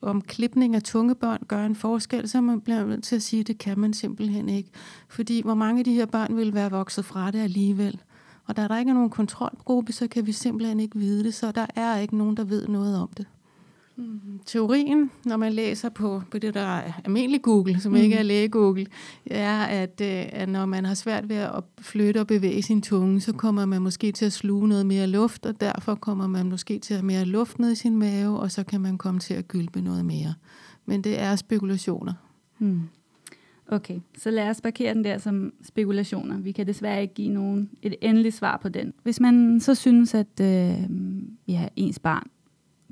om 0.03 0.21
klipning 0.21 0.75
af 0.75 0.83
tungebånd 0.83 1.45
gør 1.49 1.67
en 1.67 1.75
forskel, 1.75 2.29
så 2.29 2.41
man 2.41 2.61
bliver 2.61 2.87
nødt 2.87 3.05
til 3.05 3.17
at 3.17 3.23
sige, 3.23 3.41
at 3.41 3.47
det 3.47 3.59
kan 3.59 3.79
man 3.79 3.93
simpelthen 3.93 4.49
ikke. 4.49 4.71
Fordi 5.09 5.43
hvor 5.43 5.55
mange 5.55 5.79
af 5.79 5.85
de 5.85 5.95
her 5.95 6.07
børn 6.07 6.37
vil 6.37 6.55
være 6.55 6.71
vokset 6.71 7.05
fra 7.05 7.31
det 7.31 7.39
alligevel. 7.39 8.01
Og 8.47 8.57
da 8.57 8.69
der 8.69 8.79
ikke 8.79 8.91
er 8.91 8.95
nogen 8.95 9.11
kontrolgruppe, 9.11 9.93
så 9.93 10.09
kan 10.09 10.27
vi 10.27 10.33
simpelthen 10.33 10.81
ikke 10.81 10.99
vide 10.99 11.25
det, 11.25 11.35
så 11.35 11.53
der 11.53 11.67
er 11.75 11.97
ikke 11.97 12.17
nogen, 12.17 12.37
der 12.37 12.45
ved 12.45 12.69
noget 12.69 12.97
om 12.97 13.09
det. 13.17 13.27
Mm. 13.99 14.41
Teorien, 14.47 15.11
når 15.25 15.37
man 15.37 15.53
læser 15.53 15.89
på, 15.89 16.23
på 16.31 16.39
det, 16.39 16.55
der 16.55 16.61
er 16.61 16.93
almindelig 17.05 17.43
Google, 17.43 17.81
som 17.81 17.93
mm. 17.93 17.99
ikke 17.99 18.17
er 18.17 18.23
læge-Google, 18.23 18.87
er, 19.27 19.63
at, 19.63 20.01
øh, 20.01 20.25
at 20.33 20.49
når 20.49 20.67
man 20.67 20.85
har 20.85 20.95
svært 20.95 21.29
ved 21.29 21.37
at 21.37 21.65
flytte 21.81 22.19
og 22.19 22.27
bevæge 22.27 22.63
sin 22.63 22.83
tunge, 22.83 23.21
så 23.21 23.33
kommer 23.33 23.67
man 23.67 23.83
måske 23.83 24.13
til 24.13 24.27
at 24.27 24.33
sluge 24.33 24.69
noget 24.69 24.87
mere 24.87 25.07
luft, 25.07 25.47
og 25.47 25.61
derfor 25.61 25.95
kommer 25.95 26.27
man 26.27 26.49
måske 26.49 26.79
til 26.79 26.95
at 26.95 27.01
have 27.01 27.07
mere 27.07 27.25
luft 27.25 27.59
ned 27.59 27.73
i 27.73 27.75
sin 27.75 27.99
mave, 27.99 28.41
og 28.41 28.51
så 28.51 28.65
kan 28.65 28.81
man 28.81 28.99
komme 28.99 29.21
til 29.21 29.35
at 29.35 29.49
gylpe 29.49 29.81
noget 29.81 30.05
mere. 30.05 30.35
Men 30.87 31.03
det 31.03 31.21
er 31.21 31.37
spekulationer. 31.37 32.13
Mm. 32.59 32.81
Okay, 33.69 34.01
så 34.19 34.31
lad 34.31 34.49
os 34.49 34.61
parkere 34.61 34.95
den 34.95 35.05
der 35.05 35.19
som 35.19 35.53
spekulationer. 35.63 36.39
Vi 36.39 36.53
kan 36.53 36.67
desværre 36.67 37.03
ikke 37.03 37.15
give 37.15 37.29
nogen 37.29 37.71
et 37.83 37.95
endeligt 38.01 38.35
svar 38.35 38.57
på 38.57 38.69
den. 38.69 38.93
Hvis 39.03 39.21
man 39.21 39.61
så 39.61 39.75
synes, 39.75 40.15
at 40.15 40.41
øh, 40.41 40.89
ja, 41.49 41.69
ens 41.77 41.99
barn 41.99 42.27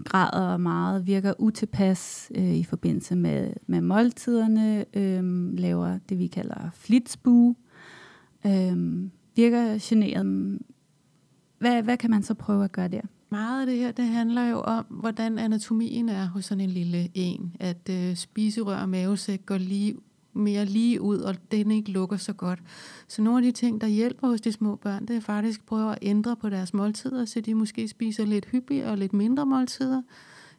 græder 0.05 0.57
meget, 0.57 1.07
virker 1.07 1.33
utilpas 1.39 2.33
øh, 2.35 2.55
i 2.55 2.65
forbindelse 2.65 3.17
med, 3.17 3.53
med 3.67 3.81
måltiderne, 3.81 4.85
øh, 4.95 5.53
laver 5.59 5.99
det, 6.09 6.19
vi 6.19 6.27
kalder 6.27 6.71
flitsbue, 6.75 7.55
øh, 8.47 9.03
virker 9.37 9.79
generet. 9.81 10.59
Hvad, 11.59 11.83
hvad 11.83 11.97
kan 11.97 12.11
man 12.11 12.23
så 12.23 12.35
prøve 12.35 12.65
at 12.65 12.73
gøre 12.73 12.89
der? 12.89 13.01
Meget 13.31 13.61
af 13.61 13.67
det 13.67 13.79
her, 13.79 13.93
det 13.93 14.05
handler 14.05 14.49
jo 14.49 14.61
om, 14.61 14.85
hvordan 14.91 15.39
anatomien 15.39 16.09
er 16.09 16.27
hos 16.27 16.45
sådan 16.45 16.65
en 16.65 16.71
lille 16.71 17.09
en. 17.15 17.57
At 17.61 17.91
øh, 17.91 18.17
spiserør 18.17 18.81
og 18.81 18.89
mavesæk 18.89 19.47
går 19.47 19.59
lige 19.59 19.95
mere 20.37 20.65
lige 20.65 21.01
ud, 21.01 21.19
og 21.19 21.35
den 21.51 21.71
ikke 21.71 21.91
lukker 21.91 22.17
så 22.17 22.33
godt. 22.33 22.63
Så 23.09 23.23
nogle 23.23 23.39
af 23.39 23.43
de 23.43 23.53
ting, 23.53 23.81
der 23.81 23.87
hjælper 23.87 24.29
hos 24.29 24.41
de 24.41 24.53
små 24.53 24.77
børn, 24.77 25.07
det 25.07 25.17
er 25.17 25.21
faktisk 25.21 25.61
at 25.61 25.67
prøve 25.67 25.93
at 25.93 25.99
ændre 26.03 26.37
på 26.37 26.49
deres 26.49 26.75
måltider, 26.75 27.25
så 27.25 27.41
de 27.41 27.55
måske 27.55 27.89
spiser 27.89 28.25
lidt 28.25 28.47
hyppigere 28.47 28.91
og 28.91 28.99
lidt 28.99 29.13
mindre 29.13 29.47
måltider. 29.47 30.03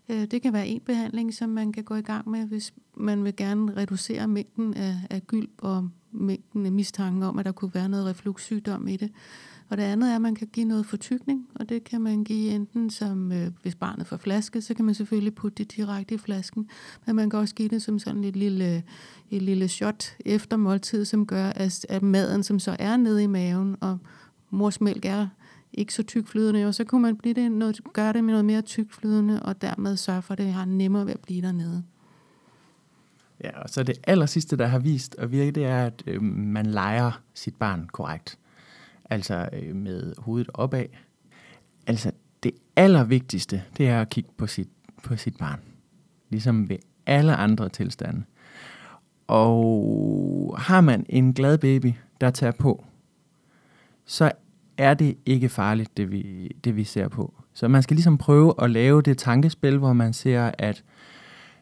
Øh, 0.09 0.25
det 0.25 0.41
kan 0.41 0.53
være 0.53 0.67
en 0.67 0.81
behandling, 0.81 1.33
som 1.33 1.49
man 1.49 1.71
kan 1.71 1.83
gå 1.83 1.95
i 1.95 2.01
gang 2.01 2.29
med, 2.29 2.45
hvis 2.45 2.73
man 2.95 3.23
vil 3.23 3.35
gerne 3.35 3.77
reducere 3.77 4.27
mængden 4.27 4.73
af, 4.73 4.95
af 5.09 5.27
gylp 5.27 5.51
og 5.57 5.89
mængden 6.11 6.65
af 6.65 6.71
mistanke 6.71 7.25
om, 7.25 7.39
at 7.39 7.45
der 7.45 7.51
kunne 7.51 7.73
være 7.73 7.89
noget 7.89 8.05
refluxsygdom 8.05 8.87
i 8.87 8.97
det. 8.97 9.11
Og 9.69 9.77
det 9.77 9.83
andet 9.83 10.11
er, 10.11 10.15
at 10.15 10.21
man 10.21 10.35
kan 10.35 10.47
give 10.47 10.65
noget 10.65 10.85
fortykning, 10.85 11.47
og 11.55 11.69
det 11.69 11.83
kan 11.83 12.01
man 12.01 12.23
give 12.23 12.51
enten 12.51 12.89
som, 12.89 13.31
øh, 13.31 13.51
hvis 13.61 13.75
barnet 13.75 14.07
får 14.07 14.17
flaske, 14.17 14.61
så 14.61 14.73
kan 14.73 14.85
man 14.85 14.95
selvfølgelig 14.95 15.35
putte 15.35 15.63
det 15.63 15.75
direkte 15.75 16.15
i 16.15 16.17
flasken, 16.17 16.69
men 17.05 17.15
man 17.15 17.29
kan 17.29 17.39
også 17.39 17.55
give 17.55 17.69
det 17.69 17.81
som 17.81 17.99
sådan 17.99 18.23
et 18.23 18.35
lille, 18.35 18.83
et 19.29 19.41
lille 19.41 19.67
shot 19.67 20.15
efter 20.25 20.57
måltid, 20.57 21.05
som 21.05 21.25
gør, 21.25 21.45
at, 21.45 21.85
at 21.89 22.03
maden, 22.03 22.43
som 22.43 22.59
så 22.59 22.75
er 22.79 22.97
nede 22.97 23.23
i 23.23 23.27
maven, 23.27 23.75
og 23.81 23.97
mors 24.49 24.81
mælk 24.81 25.05
er 25.05 25.27
ikke 25.73 25.93
så 25.93 26.03
tykflydende, 26.03 26.65
og 26.65 26.75
så 26.75 26.83
kunne 26.83 27.01
man 27.01 27.17
blive 27.17 27.33
det 27.33 27.51
noget, 27.51 27.79
gøre 27.93 28.13
det 28.13 28.23
med 28.23 28.33
noget 28.33 28.45
mere 28.45 28.61
tykflydende, 28.61 29.43
og 29.43 29.61
dermed 29.61 29.97
sørge 29.97 30.21
for, 30.21 30.33
at 30.33 30.37
det 30.37 30.53
har 30.53 30.65
nemmere 30.65 31.05
ved 31.05 31.13
at 31.13 31.19
blive 31.19 31.41
dernede. 31.41 31.83
Ja, 33.43 33.61
og 33.61 33.69
så 33.69 33.83
det 33.83 33.97
aller 34.03 34.25
sidste, 34.25 34.57
der 34.57 34.65
har 34.67 34.79
vist 34.79 35.15
at 35.19 35.31
virke, 35.31 35.51
det 35.51 35.65
er, 35.65 35.85
at 35.85 36.03
øh, 36.07 36.21
man 36.23 36.65
leger 36.65 37.21
sit 37.33 37.55
barn 37.55 37.89
korrekt 37.93 38.37
altså 39.09 39.49
øh, 39.53 39.75
med 39.75 40.13
hovedet 40.17 40.49
opad. 40.53 40.85
Altså 41.87 42.11
det 42.43 42.51
allervigtigste, 42.75 43.63
det 43.77 43.87
er 43.87 44.01
at 44.01 44.09
kigge 44.09 44.29
på 44.37 44.47
sit, 44.47 44.69
på 45.03 45.15
sit 45.15 45.37
barn. 45.37 45.59
Ligesom 46.29 46.69
ved 46.69 46.77
alle 47.05 47.35
andre 47.35 47.69
tilstande. 47.69 48.23
Og 49.27 50.55
har 50.59 50.81
man 50.81 51.05
en 51.09 51.33
glad 51.33 51.57
baby, 51.57 51.93
der 52.21 52.29
tager 52.29 52.51
på, 52.51 52.85
så 54.05 54.31
er 54.77 54.93
det 54.93 55.17
ikke 55.25 55.49
farligt, 55.49 55.97
det 55.97 56.11
vi, 56.11 56.47
det 56.63 56.75
vi 56.75 56.83
ser 56.83 57.07
på. 57.07 57.33
Så 57.53 57.67
man 57.67 57.83
skal 57.83 57.95
ligesom 57.95 58.17
prøve 58.17 58.53
at 58.61 58.71
lave 58.71 59.01
det 59.01 59.17
tankespil, 59.17 59.77
hvor 59.77 59.93
man 59.93 60.13
ser, 60.13 60.51
at 60.57 60.83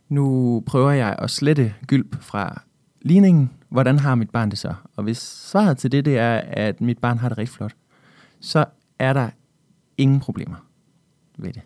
nu 0.10 0.64
prøver 0.66 0.92
jeg 0.92 1.16
at 1.20 1.30
slette 1.30 1.74
gylp 1.88 2.22
fra 2.22 2.62
ligningen, 3.02 3.52
hvordan 3.76 4.00
har 4.00 4.16
mit 4.16 4.30
barn 4.30 4.50
det 4.50 4.58
så? 4.58 4.74
Og 4.96 5.04
hvis 5.04 5.18
svaret 5.18 5.78
til 5.78 5.92
det, 5.92 6.06
det 6.06 6.18
er, 6.18 6.42
at 6.48 6.82
mit 6.82 6.98
barn 6.98 7.18
har 7.18 7.30
det 7.30 7.38
rigtig 7.38 7.56
flot, 7.56 7.76
så 8.40 8.66
er 9.00 9.14
der 9.14 9.30
ingen 9.98 10.20
problemer 10.20 10.56
ved 11.38 11.54
det. 11.54 11.62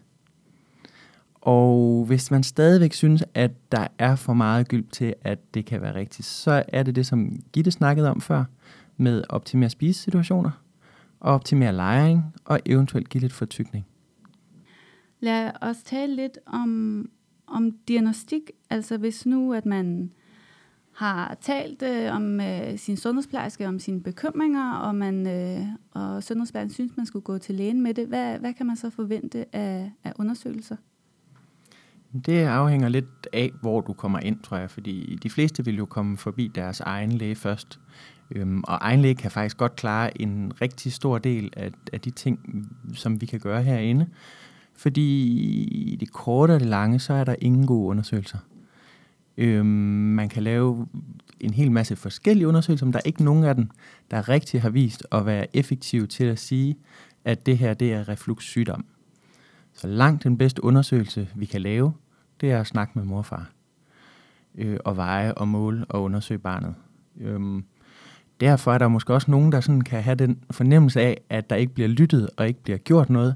Og 1.42 2.06
hvis 2.06 2.32
man 2.32 2.44
stadigvæk 2.44 2.94
synes, 2.94 3.24
at 3.34 3.52
der 3.72 3.88
er 3.98 4.16
for 4.16 4.34
meget 4.34 4.68
gyld 4.68 4.88
til, 4.92 5.14
at 5.22 5.54
det 5.54 5.66
kan 5.66 5.82
være 5.82 5.96
rigtigt, 5.96 6.28
så 6.28 6.64
er 6.68 6.84
det 6.84 6.96
det, 6.96 7.06
som 7.08 7.40
Gitte 7.54 7.72
snakkede 7.72 8.10
om 8.10 8.22
før, 8.22 8.44
med 8.98 9.24
optimere 9.30 9.70
spisesituationer, 9.70 10.52
og 11.20 11.34
optimere 11.34 11.74
lejring, 11.74 12.24
og 12.46 12.60
eventuelt 12.66 13.10
give 13.10 13.22
lidt 13.22 13.34
fortykning. 13.34 13.86
Lad 15.20 15.52
os 15.62 15.78
tale 15.84 16.16
lidt 16.16 16.38
om, 16.46 17.10
om 17.48 17.72
diagnostik. 17.88 18.52
Altså 18.70 18.98
hvis 18.98 19.26
nu, 19.26 19.54
at 19.54 19.66
man 19.66 20.12
har 21.00 21.38
talt 21.42 21.82
øh, 21.82 22.16
om 22.16 22.42
øh, 22.42 22.78
sin 22.78 22.98
sundhedsplejerske, 22.98 23.68
om 23.68 23.80
sine 23.80 24.02
bekymringer, 24.02 24.74
og, 24.74 24.96
man, 24.96 25.28
øh, 25.28 25.66
og 25.92 26.24
sundhedsplejersken 26.24 26.74
synes, 26.74 26.98
man 26.98 27.06
skulle 27.06 27.24
gå 27.24 27.38
til 27.38 27.56
lægen 27.56 27.82
med 27.82 27.94
det. 27.94 28.08
Hvad, 28.08 28.40
hvad 28.40 28.54
kan 28.54 28.66
man 28.66 28.76
så 28.76 28.90
forvente 28.90 29.56
af, 29.56 29.92
af 30.04 30.14
undersøgelser? 30.20 30.76
Det 32.26 32.44
afhænger 32.44 32.90
lidt 32.90 33.28
af, 33.34 33.52
hvor 33.62 33.82
du 33.82 33.94
kommer 33.94 34.20
ind, 34.20 34.40
tror 34.40 34.58
jeg, 34.58 34.72
fordi 34.72 35.20
de 35.24 35.30
fleste 35.30 35.66
vil 35.66 35.78
jo 35.78 35.86
komme 35.86 36.18
forbi 36.18 36.52
deres 36.56 36.80
egen 36.80 37.12
læge 37.12 37.36
først. 37.36 37.80
Øhm, 38.32 38.64
og 38.68 38.78
egen 38.82 39.02
læge 39.02 39.16
kan 39.16 39.32
faktisk 39.32 39.58
godt 39.58 39.76
klare 39.76 40.22
en 40.22 40.52
rigtig 40.62 40.94
stor 40.94 41.18
del 41.18 41.54
af, 41.58 41.72
af 41.94 42.02
de 42.02 42.10
ting, 42.10 42.40
som 42.94 43.22
vi 43.22 43.26
kan 43.26 43.40
gøre 43.40 43.64
herinde. 43.64 44.08
Fordi 44.76 45.32
i 45.92 45.96
det 45.96 46.12
korte 46.12 46.52
og 46.52 46.60
det 46.60 46.68
lange, 46.68 47.00
så 47.00 47.14
er 47.14 47.24
der 47.24 47.36
ingen 47.42 47.68
gode 47.68 47.88
undersøgelser. 47.88 48.38
Øhm, 49.40 49.66
man 49.66 50.30
kan 50.30 50.44
lave 50.44 50.88
en 51.40 51.54
hel 51.54 51.72
masse 51.72 51.96
forskellige 51.96 52.48
undersøgelser, 52.48 52.86
men 52.86 52.94
der 52.94 53.00
er 53.00 53.08
ikke 53.08 53.24
nogen 53.24 53.44
af 53.44 53.56
dem, 53.56 53.70
der 54.12 54.30
rigtig 54.30 54.62
har 54.62 54.70
vist 54.70 55.04
at 55.12 55.26
være 55.26 55.56
effektive 55.56 56.08
til 56.08 56.24
at 56.24 56.40
sige, 56.40 56.78
at 57.26 57.46
det 57.46 57.58
her 57.58 57.74
det 57.74 57.94
er 57.94 58.10
refluxsygdom. 58.10 58.86
Så 59.74 59.88
langt 59.88 60.24
den 60.24 60.38
bedste 60.38 60.64
undersøgelse, 60.64 61.28
vi 61.36 61.46
kan 61.46 61.62
lave, 61.62 61.94
det 62.42 62.52
er 62.52 62.60
at 62.60 62.68
snakke 62.68 62.92
med 62.96 63.04
morfar. 63.04 63.50
Øh, 64.56 64.78
og 64.86 64.98
veje 64.98 65.34
og 65.34 65.48
måle 65.48 65.86
og 65.90 66.04
undersøge 66.04 66.40
barnet. 66.40 66.76
Øhm, 67.20 67.64
derfor 68.40 68.74
er 68.74 68.78
der 68.78 68.88
måske 68.88 69.14
også 69.14 69.32
nogen, 69.32 69.52
der 69.52 69.62
sådan 69.62 69.82
kan 69.82 70.04
have 70.04 70.16
den 70.16 70.44
fornemmelse 70.52 71.02
af, 71.02 71.22
at 71.30 71.50
der 71.50 71.56
ikke 71.56 71.74
bliver 71.74 71.90
lyttet 71.90 72.30
og 72.38 72.48
ikke 72.48 72.64
bliver 72.64 72.78
gjort 72.78 73.10
noget. 73.10 73.36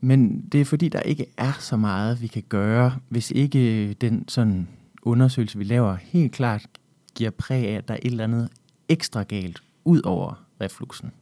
Men 0.00 0.40
det 0.40 0.60
er 0.60 0.64
fordi, 0.64 0.88
der 0.88 1.00
ikke 1.00 1.26
er 1.36 1.52
så 1.58 1.76
meget, 1.76 2.22
vi 2.22 2.26
kan 2.26 2.42
gøre, 2.48 2.96
hvis 3.08 3.30
ikke 3.30 3.92
den 3.92 4.28
sådan 4.28 4.68
undersøgelse, 5.02 5.58
vi 5.58 5.64
laver, 5.64 5.94
helt 5.94 6.32
klart 6.32 6.66
giver 7.14 7.30
præg 7.30 7.68
af, 7.68 7.72
at 7.72 7.88
der 7.88 7.94
er 7.94 7.98
et 8.02 8.10
eller 8.10 8.24
andet 8.24 8.48
ekstra 8.88 9.22
galt 9.22 9.62
ud 9.84 10.02
over 10.02 10.44
refluxen. 10.60 11.12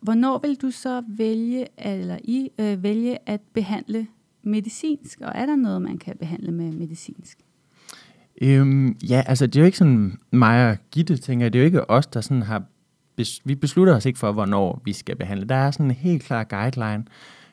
Hvornår 0.00 0.38
vil 0.38 0.56
du 0.62 0.70
så 0.70 1.02
vælge, 1.08 1.66
eller 1.78 2.18
I 2.24 2.48
øh, 2.58 2.82
vælge 2.82 3.18
at 3.26 3.40
behandle 3.54 4.06
medicinsk, 4.42 5.20
og 5.20 5.32
er 5.34 5.46
der 5.46 5.56
noget, 5.56 5.82
man 5.82 5.98
kan 5.98 6.16
behandle 6.16 6.52
med 6.52 6.72
medicinsk? 6.72 7.38
Øhm, 8.42 8.96
ja, 9.08 9.22
altså 9.26 9.46
det 9.46 9.56
er 9.56 9.60
jo 9.60 9.66
ikke 9.66 9.78
sådan 9.78 10.18
mig 10.30 10.70
og 10.70 10.76
Gitte, 10.90 11.16
tænker. 11.16 11.48
Det 11.48 11.58
er 11.58 11.62
jo 11.62 11.66
ikke 11.66 11.90
os, 11.90 12.06
der 12.06 12.20
sådan 12.20 12.42
har... 12.42 12.62
Bes, 13.16 13.40
vi 13.44 13.54
beslutter 13.54 13.96
os 13.96 14.06
ikke 14.06 14.18
for, 14.18 14.32
hvornår 14.32 14.82
vi 14.84 14.92
skal 14.92 15.16
behandle. 15.16 15.46
Der 15.46 15.54
er 15.54 15.70
sådan 15.70 15.86
en 15.86 15.92
helt 15.92 16.22
klar 16.22 16.44
guideline 16.44 17.04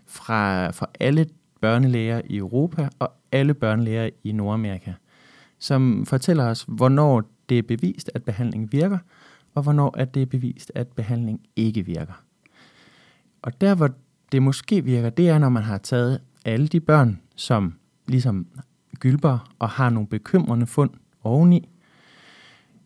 fra, 0.05 0.71
fra 0.71 0.85
alle 0.99 1.25
børnelæger 1.61 2.21
i 2.25 2.37
Europa 2.37 2.89
og 2.99 3.11
alle 3.31 3.53
børnelæger 3.53 4.09
i 4.23 4.31
Nordamerika, 4.31 4.93
som 5.63 6.05
fortæller 6.05 6.45
os, 6.45 6.65
hvornår 6.67 7.23
det 7.49 7.57
er 7.57 7.63
bevist, 7.63 8.11
at 8.13 8.23
behandling 8.23 8.71
virker, 8.71 8.97
og 9.55 9.63
hvornår 9.63 9.97
at 9.97 10.13
det 10.13 10.21
er 10.21 10.25
bevist, 10.25 10.71
at 10.75 10.87
behandling 10.87 11.41
ikke 11.55 11.85
virker. 11.85 12.23
Og 13.41 13.61
der, 13.61 13.75
hvor 13.75 13.89
det 14.31 14.41
måske 14.41 14.83
virker, 14.83 15.09
det 15.09 15.29
er, 15.29 15.37
når 15.37 15.49
man 15.49 15.63
har 15.63 15.77
taget 15.77 16.21
alle 16.45 16.67
de 16.67 16.79
børn, 16.79 17.21
som 17.35 17.73
ligesom 18.07 18.47
gylper 18.99 19.53
og 19.59 19.69
har 19.69 19.89
nogle 19.89 20.07
bekymrende 20.07 20.67
fund 20.67 20.89
oveni, 21.23 21.69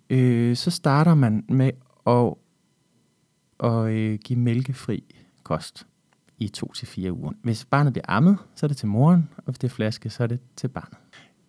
øh, 0.10 0.55
så 0.55 0.72
starter 0.72 1.15
man 1.15 1.46
med 1.50 1.72
at, 2.07 2.34
at 3.69 3.91
øh, 3.93 4.19
give 4.24 4.39
mælkefri 4.39 5.15
kost 5.43 5.88
i 6.38 6.48
to 6.48 6.72
til 6.74 6.88
fire 6.88 7.13
uger. 7.13 7.31
Hvis 7.43 7.65
barnet 7.65 7.93
bliver 7.93 8.05
ammet, 8.07 8.38
så 8.55 8.65
er 8.65 8.67
det 8.67 8.77
til 8.77 8.88
moren, 8.88 9.29
og 9.38 9.43
hvis 9.43 9.60
det 9.60 9.67
er 9.67 9.75
flaske, 9.75 10.10
så 10.10 10.24
er 10.24 10.27
det 10.27 10.39
til 10.55 10.67
barnet. 10.67 10.98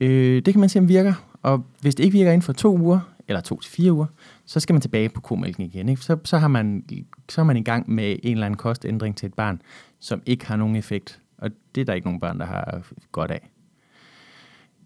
Øh, 0.00 0.42
det 0.42 0.54
kan 0.54 0.60
man 0.60 0.68
se, 0.68 0.78
om 0.78 0.88
virker, 0.88 1.14
og 1.42 1.64
hvis 1.80 1.94
det 1.94 2.04
ikke 2.04 2.18
virker 2.18 2.32
inden 2.32 2.42
for 2.42 2.52
to 2.52 2.78
uger, 2.78 3.00
eller 3.28 3.40
to 3.40 3.60
til 3.60 3.72
fire 3.72 3.92
uger, 3.92 4.06
så 4.44 4.60
skal 4.60 4.74
man 4.74 4.80
tilbage 4.82 5.08
på 5.08 5.20
komælken 5.20 5.64
igen. 5.64 5.88
Ikke? 5.88 6.02
Så, 6.02 6.16
så, 6.24 6.38
har 6.38 6.48
man, 6.48 6.84
så 7.28 7.40
er 7.40 7.44
man 7.44 7.56
i 7.56 7.62
gang 7.62 7.90
med 7.90 8.16
en 8.22 8.32
eller 8.32 8.46
anden 8.46 8.58
kostændring 8.58 9.16
til 9.16 9.26
et 9.26 9.34
barn, 9.34 9.62
som 10.00 10.22
ikke 10.26 10.46
har 10.46 10.56
nogen 10.56 10.76
effekt. 10.76 11.20
Og 11.38 11.50
det 11.74 11.80
er 11.80 11.84
der 11.84 11.92
ikke 11.92 12.06
nogen 12.06 12.20
børn, 12.20 12.38
der 12.38 12.46
har 12.46 12.82
godt 13.12 13.30
af. 13.30 13.50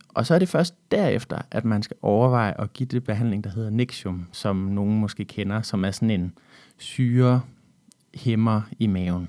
Og 0.09 0.26
så 0.26 0.35
er 0.35 0.38
det 0.38 0.49
først 0.49 0.75
derefter, 0.90 1.38
at 1.50 1.64
man 1.64 1.83
skal 1.83 1.97
overveje 2.02 2.61
at 2.61 2.73
give 2.73 2.87
det 2.87 3.04
behandling, 3.04 3.45
der 3.45 3.50
hedder 3.50 3.71
Nexium, 3.71 4.26
som 4.33 4.57
nogen 4.57 5.00
måske 5.00 5.25
kender, 5.25 5.62
som 5.62 5.85
er 5.85 5.90
sådan 5.90 6.11
en 6.11 6.33
syre 6.78 7.40
hæmmer 8.14 8.62
i 8.79 8.87
maven. 8.87 9.29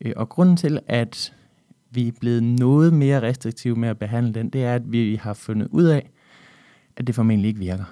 Øh, 0.00 0.12
og 0.16 0.28
grunden 0.28 0.56
til, 0.56 0.78
at 0.86 1.34
vi 1.94 2.08
er 2.08 2.12
blevet 2.20 2.42
noget 2.42 2.92
mere 2.92 3.22
restriktive 3.22 3.76
med 3.76 3.88
at 3.88 3.98
behandle 3.98 4.34
den, 4.34 4.50
det 4.50 4.64
er, 4.64 4.74
at 4.74 4.92
vi 4.92 5.14
har 5.22 5.34
fundet 5.34 5.68
ud 5.70 5.84
af, 5.84 6.10
at 6.96 7.06
det 7.06 7.14
formentlig 7.14 7.48
ikke 7.48 7.60
virker. 7.60 7.84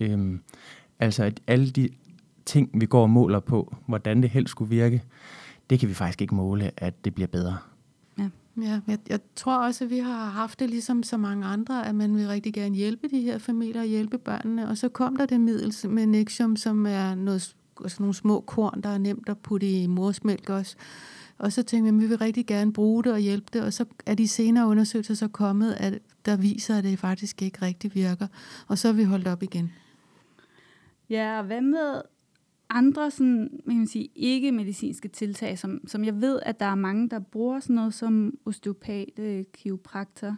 Øhm, 0.00 0.40
altså, 0.98 1.24
at 1.24 1.40
alle 1.46 1.70
de 1.70 1.88
ting, 2.46 2.70
vi 2.80 2.86
går 2.86 3.02
og 3.02 3.10
måler 3.10 3.40
på, 3.40 3.76
hvordan 3.86 4.22
det 4.22 4.30
helst 4.30 4.50
skulle 4.50 4.68
virke, 4.68 5.02
det 5.70 5.80
kan 5.80 5.88
vi 5.88 5.94
faktisk 5.94 6.22
ikke 6.22 6.34
måle, 6.34 6.70
at 6.76 7.04
det 7.04 7.14
bliver 7.14 7.26
bedre. 7.26 7.56
Ja, 8.18 8.28
ja 8.62 8.80
jeg, 8.88 8.98
jeg 9.08 9.20
tror 9.36 9.66
også, 9.66 9.84
at 9.84 9.90
vi 9.90 9.98
har 9.98 10.24
haft 10.24 10.60
det 10.60 10.70
ligesom 10.70 11.02
så 11.02 11.16
mange 11.16 11.46
andre, 11.46 11.88
at 11.88 11.94
man 11.94 12.16
vil 12.16 12.28
rigtig 12.28 12.54
gerne 12.54 12.74
hjælpe 12.74 13.08
de 13.08 13.20
her 13.20 13.38
familier 13.38 13.80
og 13.80 13.86
hjælpe 13.86 14.18
børnene. 14.18 14.68
Og 14.68 14.78
så 14.78 14.88
kom 14.88 15.16
der 15.16 15.26
det 15.26 15.40
middel 15.40 15.90
med 15.90 16.06
Nexium, 16.06 16.56
som 16.56 16.86
er 16.86 17.14
noget, 17.14 17.56
altså 17.82 18.02
nogle 18.02 18.14
små 18.14 18.40
korn, 18.40 18.80
der 18.82 18.88
er 18.88 18.98
nemt 18.98 19.28
at 19.28 19.38
putte 19.38 19.70
i 19.70 19.86
morsmælk 19.86 20.50
også. 20.50 20.76
Og 21.38 21.52
så 21.52 21.62
tænkte 21.62 21.92
vi, 21.92 21.96
at 21.96 22.02
vi 22.02 22.08
vil 22.08 22.18
rigtig 22.18 22.46
gerne 22.46 22.72
bruge 22.72 23.04
det 23.04 23.12
og 23.12 23.18
hjælpe 23.18 23.46
det, 23.52 23.62
og 23.62 23.72
så 23.72 23.84
er 24.06 24.14
de 24.14 24.28
senere 24.28 24.66
undersøgelser 24.66 25.14
så 25.14 25.28
kommet, 25.28 25.72
at 25.72 25.98
der 26.26 26.36
viser, 26.36 26.78
at 26.78 26.84
det 26.84 26.98
faktisk 26.98 27.42
ikke 27.42 27.62
rigtig 27.62 27.94
virker. 27.94 28.26
Og 28.68 28.78
så 28.78 28.88
er 28.88 28.92
vi 28.92 29.04
holdt 29.04 29.28
op 29.28 29.42
igen. 29.42 29.72
Ja, 31.10 31.38
og 31.38 31.44
hvad 31.44 31.60
med 31.60 32.02
andre 32.70 33.10
sådan, 33.10 33.50
man 33.64 33.76
kan 33.76 33.86
sige, 33.86 34.08
ikke-medicinske 34.14 35.08
tiltag, 35.08 35.58
som, 35.58 35.80
som 35.86 36.04
jeg 36.04 36.20
ved, 36.20 36.40
at 36.42 36.60
der 36.60 36.66
er 36.66 36.74
mange, 36.74 37.08
der 37.08 37.18
bruger 37.18 37.60
sådan 37.60 37.76
noget 37.76 37.94
som 37.94 38.38
osteopat, 38.44 39.18
øh, 39.18 39.44
kiropraktor, 39.52 40.36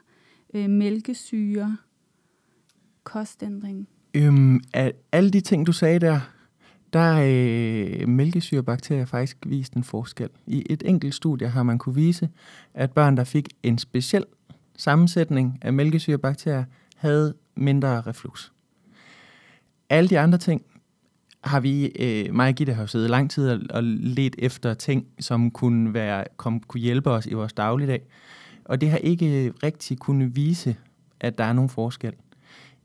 øh, 0.55 0.71
mælkesyre, 0.71 1.77
kostændring? 3.05 3.89
Øhm, 4.15 4.61
alle 5.13 5.31
de 5.31 5.41
ting, 5.41 5.67
du 5.67 5.73
sagde 5.73 5.99
der, 5.99 6.21
der 6.93 6.99
er 6.99 8.01
øh, 8.01 8.09
mælkesyrebakterier 8.09 9.05
faktisk 9.05 9.37
vist 9.47 9.73
en 9.73 9.85
forskel. 9.85 10.29
I 10.47 10.67
et 10.71 10.83
enkelt 10.87 11.15
studie 11.15 11.49
har 11.49 11.63
man 11.63 11.79
kunne 11.79 11.95
vise, 11.95 12.29
at 12.75 12.93
børn, 12.93 13.17
der 13.17 13.25
fik 13.25 13.49
en 13.63 13.79
speciel 13.79 14.25
sammensætning 14.77 15.59
af 15.63 15.73
mælkesyrebakterier, 15.73 16.65
havde 16.97 17.35
mindre 17.55 18.01
reflux. 18.01 18.51
Alle 19.91 20.09
de 20.09 20.19
andre 20.19 20.39
ting 20.39 20.63
har 21.45 21.61
vi, 21.61 21.87
øh, 21.87 22.35
mig 22.35 22.49
og 22.49 22.55
Gitte 22.55 22.75
har 22.75 22.87
siddet 22.87 23.11
lang 23.11 23.31
tid 23.31 23.51
og, 23.51 23.61
og 23.71 23.85
let 23.85 24.37
efter 24.39 24.75
ting, 24.75 25.07
som 25.21 25.51
kunne, 25.51 25.95
være, 25.95 26.25
kom, 26.37 26.61
kunne 26.61 26.81
hjælpe 26.81 27.11
os 27.11 27.27
i 27.27 27.33
vores 27.33 27.53
dagligdag. 27.53 28.03
Og 28.65 28.81
det 28.81 28.91
har 28.91 28.99
ikke 28.99 29.47
øh, 29.47 29.55
rigtig 29.63 29.99
kunne 29.99 30.35
vise, 30.35 30.77
at 31.21 31.39
der 31.39 31.45
er 31.45 31.53
nogen 31.53 31.69
forskel. 31.69 32.13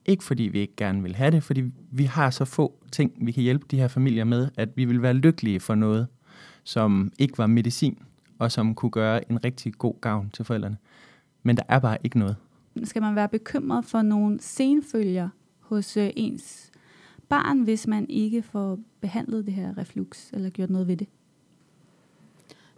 Ikke 0.06 0.24
fordi 0.24 0.44
vi 0.44 0.60
ikke 0.60 0.76
gerne 0.78 1.02
vil 1.02 1.16
have 1.16 1.32
det, 1.32 1.44
fordi 1.44 1.63
vi 1.92 2.04
har 2.04 2.30
så 2.30 2.46
få 2.46 2.74
ting, 2.92 3.13
vi 3.22 3.32
kan 3.32 3.44
hjælpe 3.44 3.66
de 3.72 3.78
her 3.78 3.88
familier 3.88 4.24
med, 4.24 4.50
at 4.58 4.70
vi 4.76 4.86
vil 4.86 5.02
være 5.02 5.13
lykkelige 5.13 5.60
for 5.60 5.76
noget, 5.76 6.08
som 6.63 7.12
ikke 7.20 7.38
var 7.38 7.48
medicin, 7.48 7.98
og 8.39 8.52
som 8.52 8.76
kunne 8.76 8.92
gøre 8.92 9.32
en 9.32 9.44
rigtig 9.44 9.74
god 9.74 9.94
gavn 10.02 10.30
til 10.30 10.46
forældrene. 10.46 10.78
Men 11.44 11.58
der 11.58 11.63
er 11.68 11.80
bare 11.80 11.98
ikke 12.04 12.20
noget. 12.20 12.36
Skal 12.84 13.02
man 13.02 13.16
være 13.16 13.30
bekymret 13.30 13.86
for 13.86 14.02
nogle 14.02 14.39
senfølger 14.42 15.30
hos 15.60 15.98
øh, 15.98 16.10
ens 16.16 16.72
barn, 17.30 17.62
hvis 17.62 17.88
man 17.88 18.10
ikke 18.10 18.42
får 18.42 18.80
behandlet 19.02 19.46
det 19.46 19.54
her 19.54 19.78
reflux, 19.78 20.32
eller 20.34 20.50
gjort 20.50 20.70
noget 20.70 20.88
ved 20.88 20.98
det? 20.98 21.08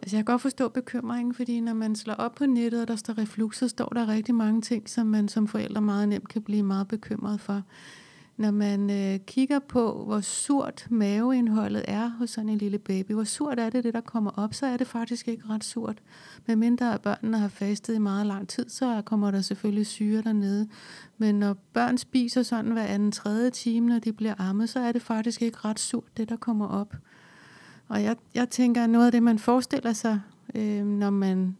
Altså 0.06 0.16
jeg 0.16 0.26
kan 0.26 0.32
godt 0.32 0.42
forstå 0.42 0.68
bekymringen, 0.68 1.34
fordi 1.34 1.60
når 1.60 1.74
man 1.74 1.96
slår 1.96 2.14
op 2.14 2.34
på 2.34 2.46
nettet, 2.46 2.82
og 2.82 2.88
der 2.88 2.96
står 2.96 3.18
reflux, 3.18 3.56
så 3.56 3.68
står 3.68 3.88
der 3.88 4.08
rigtig 4.08 4.34
mange 4.34 4.62
ting, 4.62 4.88
som 4.88 5.06
man 5.06 5.28
som 5.28 5.46
forældre 5.46 5.80
meget 5.80 6.08
nemt 6.08 6.28
kan 6.28 6.42
blive 6.42 6.62
meget 6.62 6.88
bekymret 6.88 7.40
for. 7.40 7.62
Når 8.36 8.50
man 8.50 8.90
øh, 8.90 9.18
kigger 9.26 9.58
på, 9.58 10.04
hvor 10.04 10.20
surt 10.20 10.86
maveindholdet 10.90 11.84
er 11.88 12.08
hos 12.08 12.30
sådan 12.30 12.48
en 12.48 12.58
lille 12.58 12.78
baby, 12.78 13.12
hvor 13.12 13.24
surt 13.24 13.58
er 13.58 13.70
det, 13.70 13.84
det 13.84 13.94
der 13.94 14.00
kommer 14.00 14.30
op, 14.30 14.54
så 14.54 14.66
er 14.66 14.76
det 14.76 14.86
faktisk 14.86 15.28
ikke 15.28 15.44
ret 15.48 15.64
surt. 15.64 16.02
Men 16.46 16.58
mindre 16.58 16.98
børnene 16.98 17.38
har 17.38 17.48
fastet 17.48 17.94
i 17.94 17.98
meget 17.98 18.26
lang 18.26 18.48
tid, 18.48 18.68
så 18.68 19.02
kommer 19.04 19.30
der 19.30 19.40
selvfølgelig 19.40 19.86
syre 19.86 20.22
dernede. 20.22 20.68
Men 21.18 21.34
når 21.34 21.56
børn 21.72 21.98
spiser 21.98 22.42
sådan 22.42 22.72
hver 22.72 22.86
anden 22.86 23.12
tredje 23.12 23.50
time, 23.50 23.88
når 23.88 23.98
de 23.98 24.12
bliver 24.12 24.34
ammet, 24.38 24.68
så 24.68 24.80
er 24.80 24.92
det 24.92 25.02
faktisk 25.02 25.42
ikke 25.42 25.58
ret 25.64 25.80
surt, 25.80 26.16
det 26.16 26.28
der 26.28 26.36
kommer 26.36 26.68
op. 26.68 26.94
Og 27.88 28.02
jeg, 28.02 28.16
jeg 28.34 28.48
tænker, 28.48 28.84
at 28.84 28.90
noget 28.90 29.06
af 29.06 29.12
det, 29.12 29.22
man 29.22 29.38
forestiller 29.38 29.92
sig, 29.92 30.20
øh, 30.54 30.84
når 30.84 31.10
man 31.10 31.56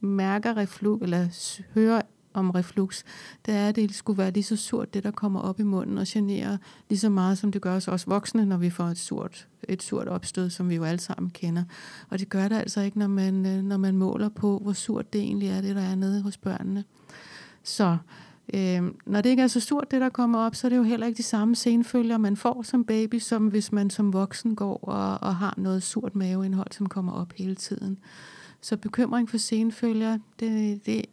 mærker 0.00 0.56
reflux, 0.56 1.02
eller 1.02 1.28
hører 1.74 2.02
om 2.34 2.50
reflux, 2.50 3.02
det 3.46 3.54
er, 3.54 3.68
at 3.68 3.76
det 3.76 3.94
skulle 3.94 4.18
være 4.18 4.30
lige 4.30 4.44
så 4.44 4.56
surt, 4.56 4.94
det 4.94 5.04
der 5.04 5.10
kommer 5.10 5.40
op 5.40 5.60
i 5.60 5.62
munden 5.62 5.98
og 5.98 6.04
generer 6.08 6.56
lige 6.88 6.98
så 6.98 7.08
meget, 7.08 7.38
som 7.38 7.52
det 7.52 7.62
gør 7.62 7.76
os 7.76 7.88
os 7.88 8.06
voksne, 8.06 8.46
når 8.46 8.56
vi 8.56 8.70
får 8.70 8.84
et 8.84 8.98
surt, 8.98 9.48
et 9.68 9.82
surt 9.82 10.08
opstød, 10.08 10.50
som 10.50 10.68
vi 10.68 10.74
jo 10.74 10.84
alle 10.84 11.00
sammen 11.00 11.30
kender. 11.30 11.64
Og 12.10 12.18
det 12.18 12.28
gør 12.28 12.48
det 12.48 12.56
altså 12.56 12.80
ikke, 12.80 12.98
når 12.98 13.06
man, 13.06 13.46
øh, 13.46 13.62
når 13.62 13.76
man 13.76 13.96
måler 13.96 14.28
på, 14.28 14.58
hvor 14.58 14.72
surt 14.72 15.12
det 15.12 15.20
egentlig 15.20 15.48
er, 15.48 15.60
det 15.60 15.76
der 15.76 15.82
er 15.82 15.94
nede 15.94 16.22
hos 16.22 16.36
børnene. 16.36 16.84
Så 17.62 17.96
Øh, 18.54 18.82
når 19.06 19.20
det 19.20 19.30
ikke 19.30 19.42
er 19.42 19.46
så 19.46 19.60
surt, 19.60 19.90
det 19.90 20.00
der 20.00 20.08
kommer 20.08 20.38
op, 20.38 20.54
så 20.54 20.66
er 20.66 20.68
det 20.68 20.76
jo 20.76 20.82
heller 20.82 21.06
ikke 21.06 21.16
de 21.16 21.22
samme 21.22 21.56
senfølger, 21.56 22.18
man 22.18 22.36
får 22.36 22.62
som 22.62 22.84
baby, 22.84 23.18
som 23.18 23.46
hvis 23.46 23.72
man 23.72 23.90
som 23.90 24.12
voksen 24.12 24.56
går 24.56 24.76
og, 24.76 25.28
og 25.28 25.36
har 25.36 25.54
noget 25.56 25.82
surt 25.82 26.16
maveindhold, 26.16 26.72
som 26.72 26.88
kommer 26.88 27.12
op 27.12 27.32
hele 27.32 27.54
tiden. 27.54 27.98
Så 28.60 28.76
bekymring 28.76 29.30
for 29.30 29.38
senfølger, 29.38 30.18
det, 30.40 30.86
det 30.86 31.04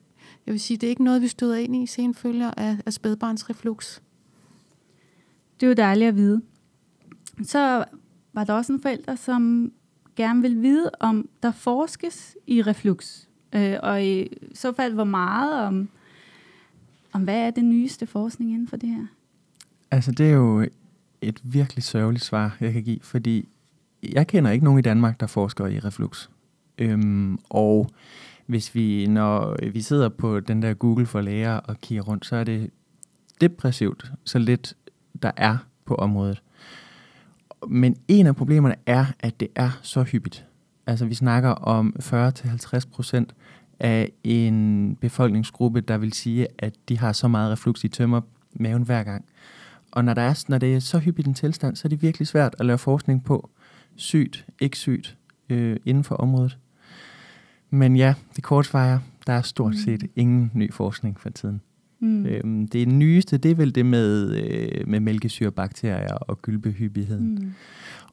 jeg 0.45 0.51
vil 0.51 0.59
sige, 0.59 0.77
det 0.77 0.87
er 0.87 0.89
ikke 0.89 1.03
noget, 1.03 1.21
vi 1.21 1.27
støder 1.27 1.55
ind 1.55 1.75
i 1.75 1.85
senfølger 1.85 2.51
af, 2.57 2.77
af 2.85 2.93
spædbarnsreflux. 2.93 3.99
Det 5.59 5.65
er 5.65 5.67
jo 5.67 5.73
dejligt 5.73 6.07
at 6.07 6.15
vide. 6.15 6.41
Så 7.43 7.85
var 8.33 8.43
der 8.43 8.53
også 8.53 8.73
en 8.73 8.81
forælder, 8.81 9.15
som 9.15 9.71
gerne 10.15 10.41
vil 10.41 10.61
vide, 10.61 10.91
om 10.99 11.29
der 11.43 11.51
forskes 11.51 12.35
i 12.47 12.61
reflux. 12.61 13.27
Øh, 13.55 13.75
og 13.83 14.05
i 14.05 14.37
så 14.53 14.73
fald, 14.73 14.93
hvor 14.93 15.03
meget 15.03 15.61
om, 15.67 15.89
om 17.15 17.23
hvad 17.23 17.47
er 17.47 17.51
det 17.51 17.65
nyeste 17.65 18.07
forskning 18.07 18.51
inden 18.51 18.67
for 18.67 18.77
det 18.77 18.89
her? 18.89 19.05
Altså, 19.91 20.11
det 20.11 20.29
er 20.29 20.33
jo 20.33 20.67
et 21.21 21.41
virkelig 21.43 21.83
sørgeligt 21.83 22.23
svar, 22.23 22.57
jeg 22.59 22.73
kan 22.73 22.83
give, 22.83 22.99
fordi 23.01 23.49
jeg 24.13 24.27
kender 24.27 24.51
ikke 24.51 24.65
nogen 24.65 24.79
i 24.79 24.81
Danmark, 24.81 25.19
der 25.19 25.27
forsker 25.27 25.67
i 25.67 25.79
reflux. 25.79 26.29
Øhm, 26.77 27.39
og 27.49 27.89
hvis 28.45 28.75
vi, 28.75 29.07
når 29.07 29.57
vi 29.71 29.81
sidder 29.81 30.09
på 30.09 30.39
den 30.39 30.61
der 30.61 30.73
Google 30.73 31.05
for 31.05 31.21
læger 31.21 31.53
og 31.53 31.81
kigger 31.81 32.03
rundt, 32.03 32.25
så 32.25 32.35
er 32.35 32.43
det 32.43 32.69
depressivt, 33.41 34.11
så 34.23 34.39
lidt 34.39 34.73
der 35.21 35.31
er 35.37 35.57
på 35.85 35.95
området. 35.95 36.41
Men 37.67 37.95
en 38.07 38.27
af 38.27 38.35
problemerne 38.35 38.75
er, 38.85 39.05
at 39.19 39.39
det 39.39 39.47
er 39.55 39.79
så 39.81 40.03
hyppigt. 40.03 40.45
Altså 40.87 41.05
vi 41.05 41.13
snakker 41.13 41.49
om 41.49 41.95
40-50 41.99 42.89
procent 42.91 43.35
af 43.79 44.11
en 44.23 44.97
befolkningsgruppe, 45.01 45.81
der 45.81 45.97
vil 45.97 46.13
sige, 46.13 46.47
at 46.59 46.73
de 46.89 46.99
har 46.99 47.11
så 47.11 47.27
meget 47.27 47.51
reflux, 47.51 47.81
de 47.81 47.87
tømmer 47.87 48.21
maven 48.53 48.83
hver 48.83 49.03
gang. 49.03 49.25
Og 49.91 50.05
når, 50.05 50.13
der 50.13 50.21
er, 50.21 50.43
når 50.47 50.57
det 50.57 50.75
er 50.75 50.79
så 50.79 50.99
hyppigt 50.99 51.27
en 51.27 51.33
tilstand, 51.33 51.75
så 51.75 51.87
er 51.87 51.89
det 51.89 52.01
virkelig 52.01 52.27
svært 52.27 52.55
at 52.59 52.65
lave 52.65 52.77
forskning 52.77 53.23
på 53.23 53.49
sygt, 53.95 54.45
ikke 54.59 54.77
sygt, 54.77 55.17
øh, 55.49 55.77
inden 55.85 56.03
for 56.03 56.15
området. 56.15 56.57
Men 57.69 57.95
ja, 57.95 58.13
det 58.35 58.43
korte 58.43 58.69
svar 58.69 58.85
er, 58.85 58.99
der 59.27 59.33
er 59.33 59.41
stort 59.41 59.71
mm. 59.71 59.77
set 59.77 60.03
ingen 60.15 60.51
ny 60.53 60.73
forskning 60.73 61.19
for 61.19 61.29
tiden. 61.29 61.61
Mm. 61.99 62.25
Øhm, 62.25 62.67
det 62.67 62.87
nyeste, 62.87 63.37
det 63.37 63.51
er 63.51 63.55
vel 63.55 63.75
det 63.75 63.85
med, 63.85 64.31
øh, 64.35 64.87
med 64.87 64.99
mælkesyrebakterier 64.99 66.13
og 66.13 66.41
gylpehyppighed. 66.41 67.19
Mm. 67.19 67.53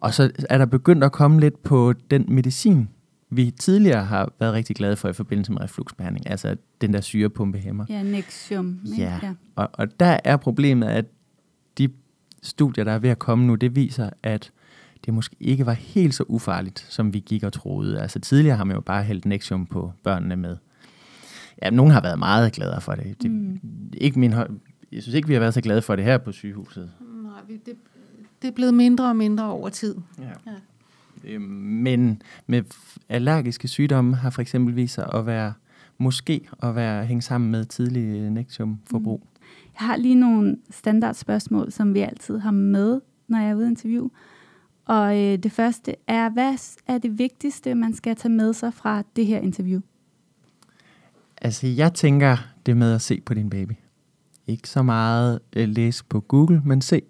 Og 0.01 0.15
så 0.15 0.31
er 0.51 0.59
der 0.59 0.67
begyndt 0.67 1.05
at 1.05 1.13
komme 1.13 1.41
lidt 1.41 1.63
på 1.63 1.95
den 2.11 2.25
medicin, 2.29 2.89
vi 3.33 3.51
tidligere 3.51 4.05
har 4.05 4.33
været 4.41 4.53
rigtig 4.53 4.77
glade 4.77 4.97
for 4.97 5.09
i 5.09 5.13
forbindelse 5.13 5.53
med 5.53 5.61
refluxbehandling, 5.61 6.31
altså 6.31 6.57
den 6.81 6.93
der 6.93 7.01
syrepumpehæmmer. 7.01 7.85
Ja, 7.89 8.03
Nexium. 8.03 8.81
Ja, 8.99 9.19
ja. 9.23 9.35
Og, 9.57 9.71
og 9.73 10.01
der 10.01 10.19
er 10.25 10.37
problemet, 10.37 10.87
at 10.87 11.05
de 11.79 11.89
studier, 12.43 12.85
der 12.85 12.93
er 12.93 12.99
ved 12.99 13.11
at 13.11 13.19
komme 13.19 13.47
nu, 13.47 13.55
det 13.55 13.77
viser, 13.77 14.11
at 14.23 14.53
det 15.05 15.15
måske 15.15 15.37
ikke 15.41 15.67
var 15.67 15.73
helt 15.73 16.15
så 16.15 16.25
ufarligt, 16.29 16.87
som 16.89 17.15
vi 17.15 17.19
gik 17.19 17.45
og 17.45 17.53
troede. 17.53 18.01
Altså 18.01 18.21
tidligere 18.21 18.57
har 18.57 18.65
man 18.65 18.77
jo 18.77 18.81
bare 18.81 19.03
hældt 19.03 19.25
Nexium 19.25 19.67
på 19.67 19.93
børnene 20.03 20.37
med. 20.37 20.57
Ja, 21.63 21.71
nogen 21.71 21.93
har 21.93 22.01
været 22.01 22.19
meget 22.19 22.53
glade 22.53 22.81
for 22.81 22.93
det. 22.93 23.23
det 23.23 23.31
mm. 23.31 23.61
ikke 23.95 24.19
min, 24.19 24.33
jeg 24.93 25.03
synes 25.03 25.15
ikke, 25.15 25.29
vi 25.29 25.35
har 25.35 25.41
været 25.41 25.55
så 25.55 25.61
glade 25.61 25.83
for 25.83 25.97
det 25.97 26.05
her 26.05 26.19
på 26.19 26.33
sygehuset. 26.33 26.91
Nej, 27.23 27.41
det, 27.67 27.75
det 28.43 28.49
er 28.49 28.53
blevet 28.53 28.75
mindre 28.75 29.09
og 29.09 29.17
mindre 29.17 29.45
over 29.45 29.69
tid. 29.69 29.95
Ja. 30.19 30.25
ja. 30.47 30.57
Øhm, 31.25 31.43
men 31.43 32.23
med 32.47 32.63
allergiske 33.09 33.69
sygdomme 33.69 34.17
har 34.17 34.31
for 34.31 34.43
eksempel 34.43 34.77
vist 34.77 34.95
sig 34.95 35.15
at 35.15 35.27
være 35.27 35.53
måske 35.99 36.49
at 36.63 36.75
være 36.75 37.05
hænge 37.05 37.23
sammen 37.23 37.51
med 37.51 37.65
tidlig 37.65 38.31
Nexium-forbrug. 38.31 39.21
Mm. 39.23 39.29
Jeg 39.81 39.87
har 39.87 39.97
lige 39.97 40.15
nogle 40.15 40.57
standardspørgsmål, 40.71 41.73
som 41.73 41.95
vi 41.95 42.01
altid 42.01 42.39
har 42.39 42.51
med, 42.51 43.01
når 43.29 43.39
jeg 43.39 43.51
er 43.51 43.55
ude 43.55 43.67
interview. 43.67 44.09
Og 44.85 45.21
øh, 45.21 45.39
det 45.39 45.53
første 45.53 45.95
er, 46.07 46.29
hvad 46.29 46.79
er 46.87 46.99
det 46.99 47.19
vigtigste, 47.19 47.75
man 47.75 47.95
skal 47.95 48.17
tage 48.17 48.33
med 48.33 48.53
sig 48.53 48.75
fra 48.75 49.03
det 49.17 49.27
her 49.27 49.39
interview? 49.39 49.81
Altså, 51.41 51.67
jeg 51.67 51.95
tænker 51.95 52.37
det 52.67 52.77
med 52.77 52.95
at 52.95 53.03
se 53.03 53.21
på 53.21 53.35
din 53.35 53.51
baby. 53.51 53.73
Ikke 54.47 54.69
så 54.69 54.83
meget 54.83 55.39
øh, 55.57 55.69
læse 55.69 56.05
på 56.05 56.21
Google, 56.21 56.63
men 56.65 56.81
se 56.81 57.03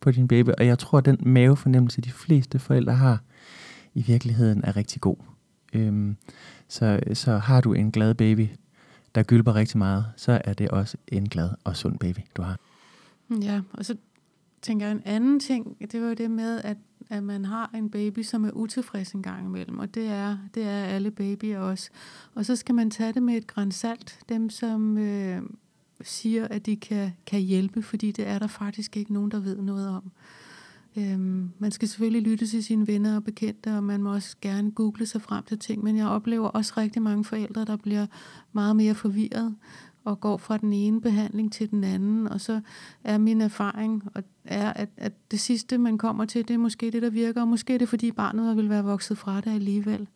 på 0.00 0.10
din 0.10 0.28
baby. 0.28 0.48
Og 0.58 0.66
jeg 0.66 0.78
tror, 0.78 0.98
at 0.98 1.04
den 1.04 1.18
mavefornemmelse, 1.20 2.00
de 2.00 2.10
fleste 2.10 2.58
forældre 2.58 2.94
har, 2.94 3.22
i 3.94 4.02
virkeligheden 4.02 4.64
er 4.64 4.76
rigtig 4.76 5.00
god. 5.00 5.16
Øhm, 5.72 6.16
så, 6.68 7.00
så 7.14 7.38
har 7.38 7.60
du 7.60 7.72
en 7.72 7.90
glad 7.90 8.14
baby, 8.14 8.48
der 9.14 9.22
gylper 9.22 9.54
rigtig 9.54 9.78
meget, 9.78 10.06
så 10.16 10.40
er 10.44 10.54
det 10.54 10.68
også 10.68 10.96
en 11.08 11.28
glad 11.28 11.50
og 11.64 11.76
sund 11.76 11.98
baby, 11.98 12.18
du 12.36 12.42
har. 12.42 12.58
Ja, 13.42 13.60
og 13.72 13.84
så 13.84 13.96
tænker 14.62 14.86
jeg 14.86 14.92
en 14.92 15.02
anden 15.04 15.40
ting, 15.40 15.76
det 15.92 16.02
var 16.02 16.14
det 16.14 16.30
med, 16.30 16.60
at, 16.64 16.76
at 17.10 17.22
man 17.22 17.44
har 17.44 17.70
en 17.74 17.90
baby, 17.90 18.22
som 18.22 18.44
er 18.44 18.50
utilfreds 18.50 19.12
en 19.12 19.22
gang 19.22 19.46
imellem, 19.46 19.78
og 19.78 19.94
det 19.94 20.06
er, 20.06 20.38
det 20.54 20.62
er 20.62 20.84
alle 20.84 21.10
babyer 21.10 21.58
også. 21.58 21.90
Og 22.34 22.46
så 22.46 22.56
skal 22.56 22.74
man 22.74 22.90
tage 22.90 23.12
det 23.12 23.22
med 23.22 23.36
et 23.36 23.46
grænsalt, 23.46 24.18
dem 24.28 24.50
som 24.50 24.98
øh, 24.98 25.42
siger, 26.02 26.48
at 26.48 26.66
de 26.66 26.76
kan, 26.76 27.12
kan 27.26 27.40
hjælpe, 27.40 27.82
fordi 27.82 28.12
det 28.12 28.26
er 28.26 28.38
der 28.38 28.46
faktisk 28.46 28.96
ikke 28.96 29.12
nogen, 29.12 29.30
der 29.30 29.40
ved 29.40 29.56
noget 29.56 29.88
om. 29.88 30.12
Øhm, 30.96 31.50
man 31.58 31.70
skal 31.70 31.88
selvfølgelig 31.88 32.22
lytte 32.22 32.46
til 32.46 32.64
sine 32.64 32.86
venner 32.86 33.16
og 33.16 33.24
bekendte, 33.24 33.76
og 33.76 33.84
man 33.84 34.02
må 34.02 34.12
også 34.14 34.36
gerne 34.40 34.70
google 34.70 35.06
sig 35.06 35.22
frem 35.22 35.44
til 35.44 35.58
ting, 35.58 35.84
men 35.84 35.96
jeg 35.96 36.06
oplever 36.06 36.48
også 36.48 36.72
rigtig 36.76 37.02
mange 37.02 37.24
forældre, 37.24 37.64
der 37.64 37.76
bliver 37.76 38.06
meget 38.52 38.76
mere 38.76 38.94
forvirret 38.94 39.54
og 40.04 40.20
går 40.20 40.36
fra 40.36 40.56
den 40.56 40.72
ene 40.72 41.00
behandling 41.00 41.52
til 41.52 41.70
den 41.70 41.84
anden, 41.84 42.28
og 42.28 42.40
så 42.40 42.60
er 43.04 43.18
min 43.18 43.40
erfaring 43.40 44.02
og 44.14 44.22
er, 44.44 44.72
at, 44.72 44.88
at 44.96 45.12
det 45.30 45.40
sidste, 45.40 45.78
man 45.78 45.98
kommer 45.98 46.24
til, 46.24 46.48
det 46.48 46.54
er 46.54 46.58
måske 46.58 46.90
det, 46.90 47.02
der 47.02 47.10
virker, 47.10 47.40
og 47.40 47.48
måske 47.48 47.74
er 47.74 47.78
det, 47.78 47.88
fordi 47.88 48.12
barnet 48.12 48.56
vil 48.56 48.70
være 48.70 48.84
vokset 48.84 49.18
fra 49.18 49.40
det 49.40 49.50
alligevel. 49.54 50.08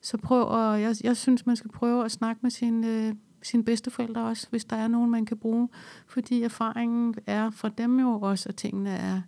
Så 0.00 0.16
prøv 0.16 0.60
at, 0.60 0.80
jeg, 0.80 0.94
jeg 1.04 1.16
synes, 1.16 1.46
man 1.46 1.56
skal 1.56 1.70
prøve 1.70 2.04
at 2.04 2.12
snakke 2.12 2.38
med 2.42 2.50
sine, 2.50 2.88
øh, 2.88 3.14
sine 3.42 3.64
bedsteforældre 3.64 4.22
også, 4.22 4.46
hvis 4.50 4.64
der 4.64 4.76
er 4.76 4.88
nogen, 4.88 5.10
man 5.10 5.26
kan 5.26 5.36
bruge, 5.36 5.68
fordi 6.06 6.42
erfaringen 6.42 7.14
er 7.26 7.50
fra 7.50 7.68
dem 7.68 8.00
jo 8.00 8.20
også, 8.20 8.48
at 8.48 8.56
tingene 8.56 8.90
er, 8.90 9.20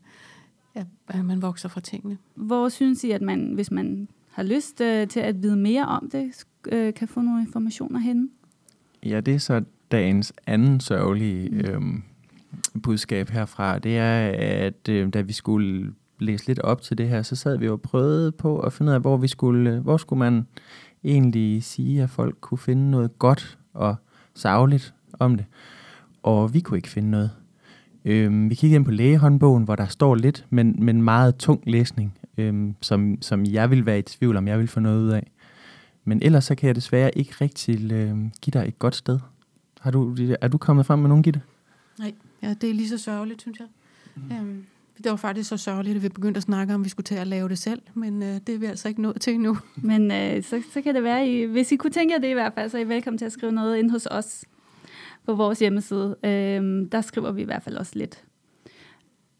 ja, 0.76 0.84
at 1.08 1.24
man 1.24 1.42
vokser 1.42 1.68
fra 1.68 1.80
tingene. 1.80 2.18
Hvor 2.34 2.68
synes 2.68 3.04
I, 3.04 3.10
at 3.10 3.22
man, 3.22 3.52
hvis 3.54 3.70
man 3.70 4.08
har 4.30 4.42
lyst 4.42 4.80
øh, 4.80 5.08
til 5.08 5.20
at 5.20 5.42
vide 5.42 5.56
mere 5.56 5.86
om 5.86 6.10
det, 6.12 6.44
øh, 6.68 6.94
kan 6.94 7.08
få 7.08 7.20
nogle 7.20 7.42
informationer 7.42 7.98
hen? 8.00 8.30
Ja, 9.04 9.20
det 9.20 9.34
er 9.34 9.38
så 9.38 9.62
dagens 9.90 10.32
anden 10.46 10.80
sørgelige 10.80 11.48
øh, 11.48 11.80
budskab 12.82 13.28
herfra. 13.28 13.78
Det 13.78 13.98
er, 13.98 14.28
at 14.66 14.88
øh, 14.88 15.12
da 15.12 15.20
vi 15.20 15.32
skulle 15.32 15.94
læse 16.18 16.46
lidt 16.46 16.58
op 16.58 16.82
til 16.82 16.98
det 16.98 17.08
her, 17.08 17.22
så 17.22 17.36
sad 17.36 17.58
vi 17.58 17.68
og 17.68 17.80
prøvede 17.80 18.32
på 18.32 18.60
at 18.60 18.72
finde 18.72 18.90
ud 18.90 18.94
af, 18.94 19.00
hvor 19.00 19.16
vi 19.16 19.28
skulle, 19.28 19.80
hvor 19.80 19.96
skulle 19.96 20.18
man 20.18 20.46
egentlig 21.04 21.64
sige, 21.64 22.02
at 22.02 22.10
folk 22.10 22.36
kunne 22.40 22.58
finde 22.58 22.90
noget 22.90 23.18
godt 23.18 23.58
og 23.72 23.96
savligt 24.34 24.94
om 25.12 25.36
det. 25.36 25.46
Og 26.22 26.54
vi 26.54 26.60
kunne 26.60 26.78
ikke 26.78 26.88
finde 26.88 27.10
noget. 27.10 27.30
Øhm, 28.04 28.50
vi 28.50 28.54
kiggede 28.54 28.76
ind 28.76 28.84
på 28.84 28.90
lægehåndbogen, 28.90 29.64
hvor 29.64 29.76
der 29.76 29.86
står 29.86 30.14
lidt, 30.14 30.46
men, 30.50 30.76
men 30.78 31.02
meget 31.02 31.36
tung 31.36 31.62
læsning, 31.66 32.18
øhm, 32.38 32.74
som, 32.80 33.22
som 33.22 33.44
jeg 33.44 33.70
vil 33.70 33.86
være 33.86 33.98
i 33.98 34.02
tvivl 34.02 34.36
om, 34.36 34.48
jeg 34.48 34.58
vil 34.58 34.68
få 34.68 34.80
noget 34.80 35.02
ud 35.02 35.08
af. 35.08 35.30
Men 36.04 36.22
ellers 36.22 36.44
så 36.44 36.54
kan 36.54 36.66
jeg 36.66 36.74
desværre 36.74 37.18
ikke 37.18 37.34
rigtig 37.40 37.92
øhm, 37.92 38.30
give 38.40 38.52
dig 38.52 38.68
et 38.68 38.78
godt 38.78 38.96
sted. 38.96 39.18
Har 39.80 39.90
du, 39.90 40.16
er 40.40 40.48
du 40.48 40.58
kommet 40.58 40.86
frem 40.86 40.98
med 40.98 41.08
nogen, 41.08 41.22
Gitte? 41.22 41.40
Nej, 41.98 42.12
ja, 42.42 42.54
det 42.60 42.70
er 42.70 42.74
lige 42.74 42.88
så 42.88 42.98
sørgeligt, 42.98 43.40
synes 43.40 43.58
jeg. 43.58 43.66
Mm. 44.16 44.36
Øhm, 44.36 44.64
det 44.96 45.10
var 45.10 45.16
faktisk 45.16 45.48
så 45.48 45.56
sørgeligt, 45.56 45.96
at 45.96 46.02
vi 46.02 46.08
begyndte 46.08 46.38
at 46.38 46.42
snakke 46.42 46.74
om, 46.74 46.80
at 46.80 46.84
vi 46.84 46.88
skulle 46.88 47.04
til 47.04 47.14
at 47.14 47.26
lave 47.26 47.48
det 47.48 47.58
selv, 47.58 47.82
men 47.94 48.22
øh, 48.22 48.40
det 48.46 48.54
er 48.54 48.58
vi 48.58 48.66
altså 48.66 48.88
ikke 48.88 49.02
nået 49.02 49.20
til 49.20 49.34
endnu. 49.34 49.58
Men 49.76 50.10
øh, 50.10 50.42
så, 50.42 50.62
så 50.72 50.82
kan 50.82 50.94
det 50.94 51.02
være, 51.02 51.28
I, 51.28 51.44
hvis 51.44 51.72
I 51.72 51.76
kunne 51.76 51.90
tænke 51.90 52.14
jer 52.14 52.20
det 52.20 52.28
i 52.28 52.32
hvert 52.32 52.52
fald, 52.54 52.70
så 52.70 52.76
er 52.76 52.82
I 52.82 52.88
velkommen 52.88 53.18
til 53.18 53.24
at 53.24 53.32
skrive 53.32 53.52
noget 53.52 53.76
ind 53.76 53.90
hos 53.90 54.06
os 54.10 54.44
på 55.24 55.34
vores 55.34 55.58
hjemmeside. 55.58 56.16
Øh, 56.24 56.88
der 56.92 57.00
skriver 57.00 57.32
vi 57.32 57.42
i 57.42 57.44
hvert 57.44 57.62
fald 57.62 57.76
også 57.76 57.98
lidt. 57.98 58.24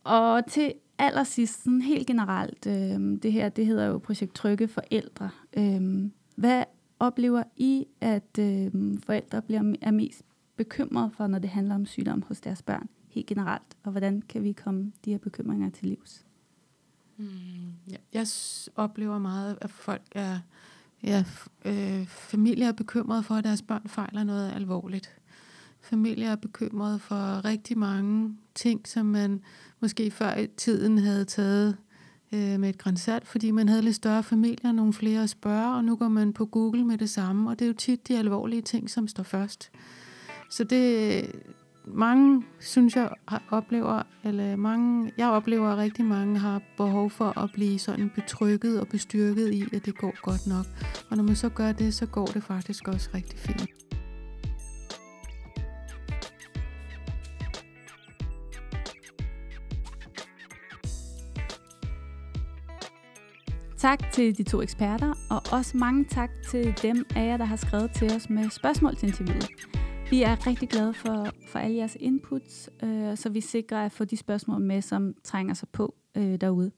Og 0.05 0.47
til 0.47 0.75
allersidst, 0.99 1.63
sådan 1.63 1.81
helt 1.81 2.07
generelt, 2.07 2.67
øh, 2.67 3.23
det 3.23 3.33
her, 3.33 3.49
det 3.49 3.67
hedder 3.67 3.87
jo 3.87 3.99
Projekt 3.99 4.35
Trygge 4.35 4.69
Forældre. 4.69 5.31
Øh, 5.57 6.11
hvad 6.37 6.65
oplever 6.99 7.43
I, 7.57 7.87
at 8.01 8.39
øh, 8.39 8.73
forældre 9.07 9.43
bliver, 9.43 9.75
er 9.81 9.91
mest 9.91 10.23
bekymret 10.57 11.11
for, 11.17 11.27
når 11.27 11.39
det 11.39 11.51
handler 11.51 11.75
om 11.75 11.87
sygdom 11.87 12.23
hos 12.23 12.41
deres 12.41 12.63
børn, 12.63 12.89
helt 13.09 13.27
generelt? 13.27 13.77
Og 13.83 13.91
hvordan 13.91 14.23
kan 14.29 14.43
vi 14.43 14.53
komme 14.53 14.93
de 15.05 15.11
her 15.11 15.19
bekymringer 15.19 15.71
til 15.71 15.87
livs? 15.87 16.27
Mm, 17.17 17.27
ja. 17.91 17.97
Jeg 18.13 18.27
oplever 18.77 19.19
meget, 19.19 19.59
at 19.61 19.71
folk 19.71 20.03
er, 20.13 20.39
ja, 21.03 21.25
øh, 21.65 22.07
familier 22.07 22.69
er 22.69 22.73
bekymrede 22.73 23.23
for, 23.23 23.35
at 23.35 23.45
deres 23.45 23.63
børn 23.63 23.89
fejler 23.89 24.25
noget 24.25 24.53
alvorligt 24.53 25.17
familier 25.83 26.31
er 26.31 26.37
bekymrede 26.37 26.99
for 26.99 27.45
rigtig 27.45 27.79
mange 27.79 28.37
ting, 28.55 28.89
som 28.89 29.07
man 29.07 29.41
måske 29.81 30.11
før 30.11 30.37
i 30.37 30.47
tiden 30.47 30.99
havde 30.99 31.25
taget 31.25 31.77
øh, 32.33 32.61
med 32.61 32.69
et 32.69 32.79
grænsalt, 32.79 33.29
fordi 33.29 33.51
man 33.51 33.69
havde 33.69 33.83
lidt 33.83 33.97
større 33.97 34.23
familier, 34.23 34.73
nogle 34.73 34.93
flere 34.93 35.23
at 35.23 35.31
spørge, 35.31 35.75
og 35.75 35.85
nu 35.85 35.97
går 35.97 36.09
man 36.09 36.33
på 36.33 36.47
Google 36.47 36.85
med 36.85 36.99
det 36.99 37.11
samme, 37.11 37.51
og 37.51 37.59
det 37.59 37.65
er 37.65 37.69
jo 37.69 37.75
tit 37.75 38.09
de 38.09 38.19
alvorlige 38.19 38.63
ting, 38.63 38.91
som 38.91 39.09
står 39.09 39.23
først. 39.23 39.71
Så 40.51 40.65
det 40.65 41.25
mange, 41.85 42.43
synes 42.61 42.97
jeg, 42.97 43.11
oplever, 43.51 44.03
eller 44.25 44.57
mange, 44.57 45.13
jeg 45.17 45.29
oplever, 45.29 45.69
at 45.69 45.79
rigtig 45.79 46.05
mange 46.05 46.39
har 46.39 46.63
behov 46.77 47.11
for 47.11 47.39
at 47.39 47.51
blive 47.55 47.79
sådan 47.79 48.11
betrykket 48.15 48.81
og 48.81 48.89
bestyrket 48.89 49.53
i, 49.53 49.65
at 49.73 49.87
det 49.87 49.99
går 49.99 50.15
godt 50.23 50.47
nok. 50.47 50.67
Og 51.11 51.17
når 51.17 51.25
man 51.25 51.37
så 51.37 51.49
gør 51.49 51.73
det, 51.73 51.95
så 51.95 52.07
går 52.07 52.27
det 52.27 52.43
faktisk 52.43 52.89
også 52.89 53.11
rigtig 53.15 53.39
fint. 53.39 53.82
Tak 63.83 64.13
til 64.13 64.39
de 64.39 64.43
to 64.43 64.63
eksperter, 64.63 65.13
og 65.31 65.59
også 65.59 65.77
mange 65.77 66.05
tak 66.05 66.31
til 66.51 66.75
dem 66.83 67.07
af 67.17 67.27
jer, 67.27 67.37
der 67.37 67.45
har 67.45 67.57
skrevet 67.57 67.91
til 67.91 68.13
os 68.13 68.31
med 68.31 68.51
spørgsmål 68.51 68.97
til 68.97 69.09
interviewet. 69.09 69.49
Vi 70.11 70.23
er 70.23 70.47
rigtig 70.47 70.69
glade 70.69 70.95
for, 70.95 71.27
for 71.49 71.59
alle 71.59 71.77
jeres 71.77 71.97
inputs, 72.01 72.71
øh, 72.83 73.17
så 73.17 73.29
vi 73.29 73.41
sikrer 73.41 73.85
at 73.85 73.93
få 73.93 74.05
de 74.05 74.17
spørgsmål 74.17 74.61
med, 74.61 74.83
som 74.83 75.15
trænger 75.25 75.55
sig 75.55 75.69
på 75.69 75.95
øh, 76.17 76.41
derude. 76.41 76.71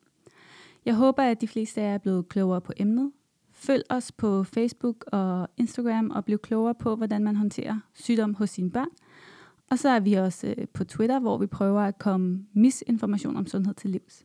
Jeg 0.84 0.94
håber, 0.94 1.22
at 1.22 1.40
de 1.40 1.48
fleste 1.48 1.80
af 1.80 1.86
jer 1.86 1.94
er 1.94 1.98
blevet 1.98 2.28
klogere 2.28 2.60
på 2.60 2.72
emnet. 2.76 3.12
Følg 3.52 3.82
os 3.90 4.12
på 4.12 4.44
Facebook 4.44 5.04
og 5.06 5.48
Instagram 5.56 6.10
og 6.10 6.24
bliv 6.24 6.38
klogere 6.38 6.74
på, 6.74 6.96
hvordan 6.96 7.24
man 7.24 7.36
håndterer 7.36 7.78
sygdom 7.94 8.34
hos 8.34 8.50
sine 8.50 8.70
børn. 8.70 8.88
Og 9.70 9.78
så 9.78 9.88
er 9.88 10.00
vi 10.00 10.14
også 10.14 10.54
øh, 10.58 10.68
på 10.68 10.84
Twitter, 10.84 11.20
hvor 11.20 11.38
vi 11.38 11.46
prøver 11.46 11.80
at 11.80 11.98
komme 11.98 12.46
misinformation 12.52 13.36
om 13.36 13.46
sundhed 13.46 13.74
til 13.74 13.90
livs. 13.90 14.24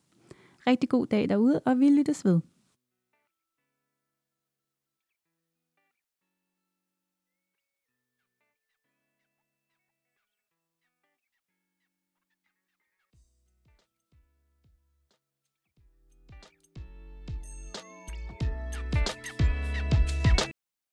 Rigtig 0.67 0.89
god 0.89 1.07
dag 1.07 1.29
derude, 1.29 1.59
og 1.65 1.79
vi 1.79 1.89
lyttes 1.89 2.25
ved. 2.25 2.39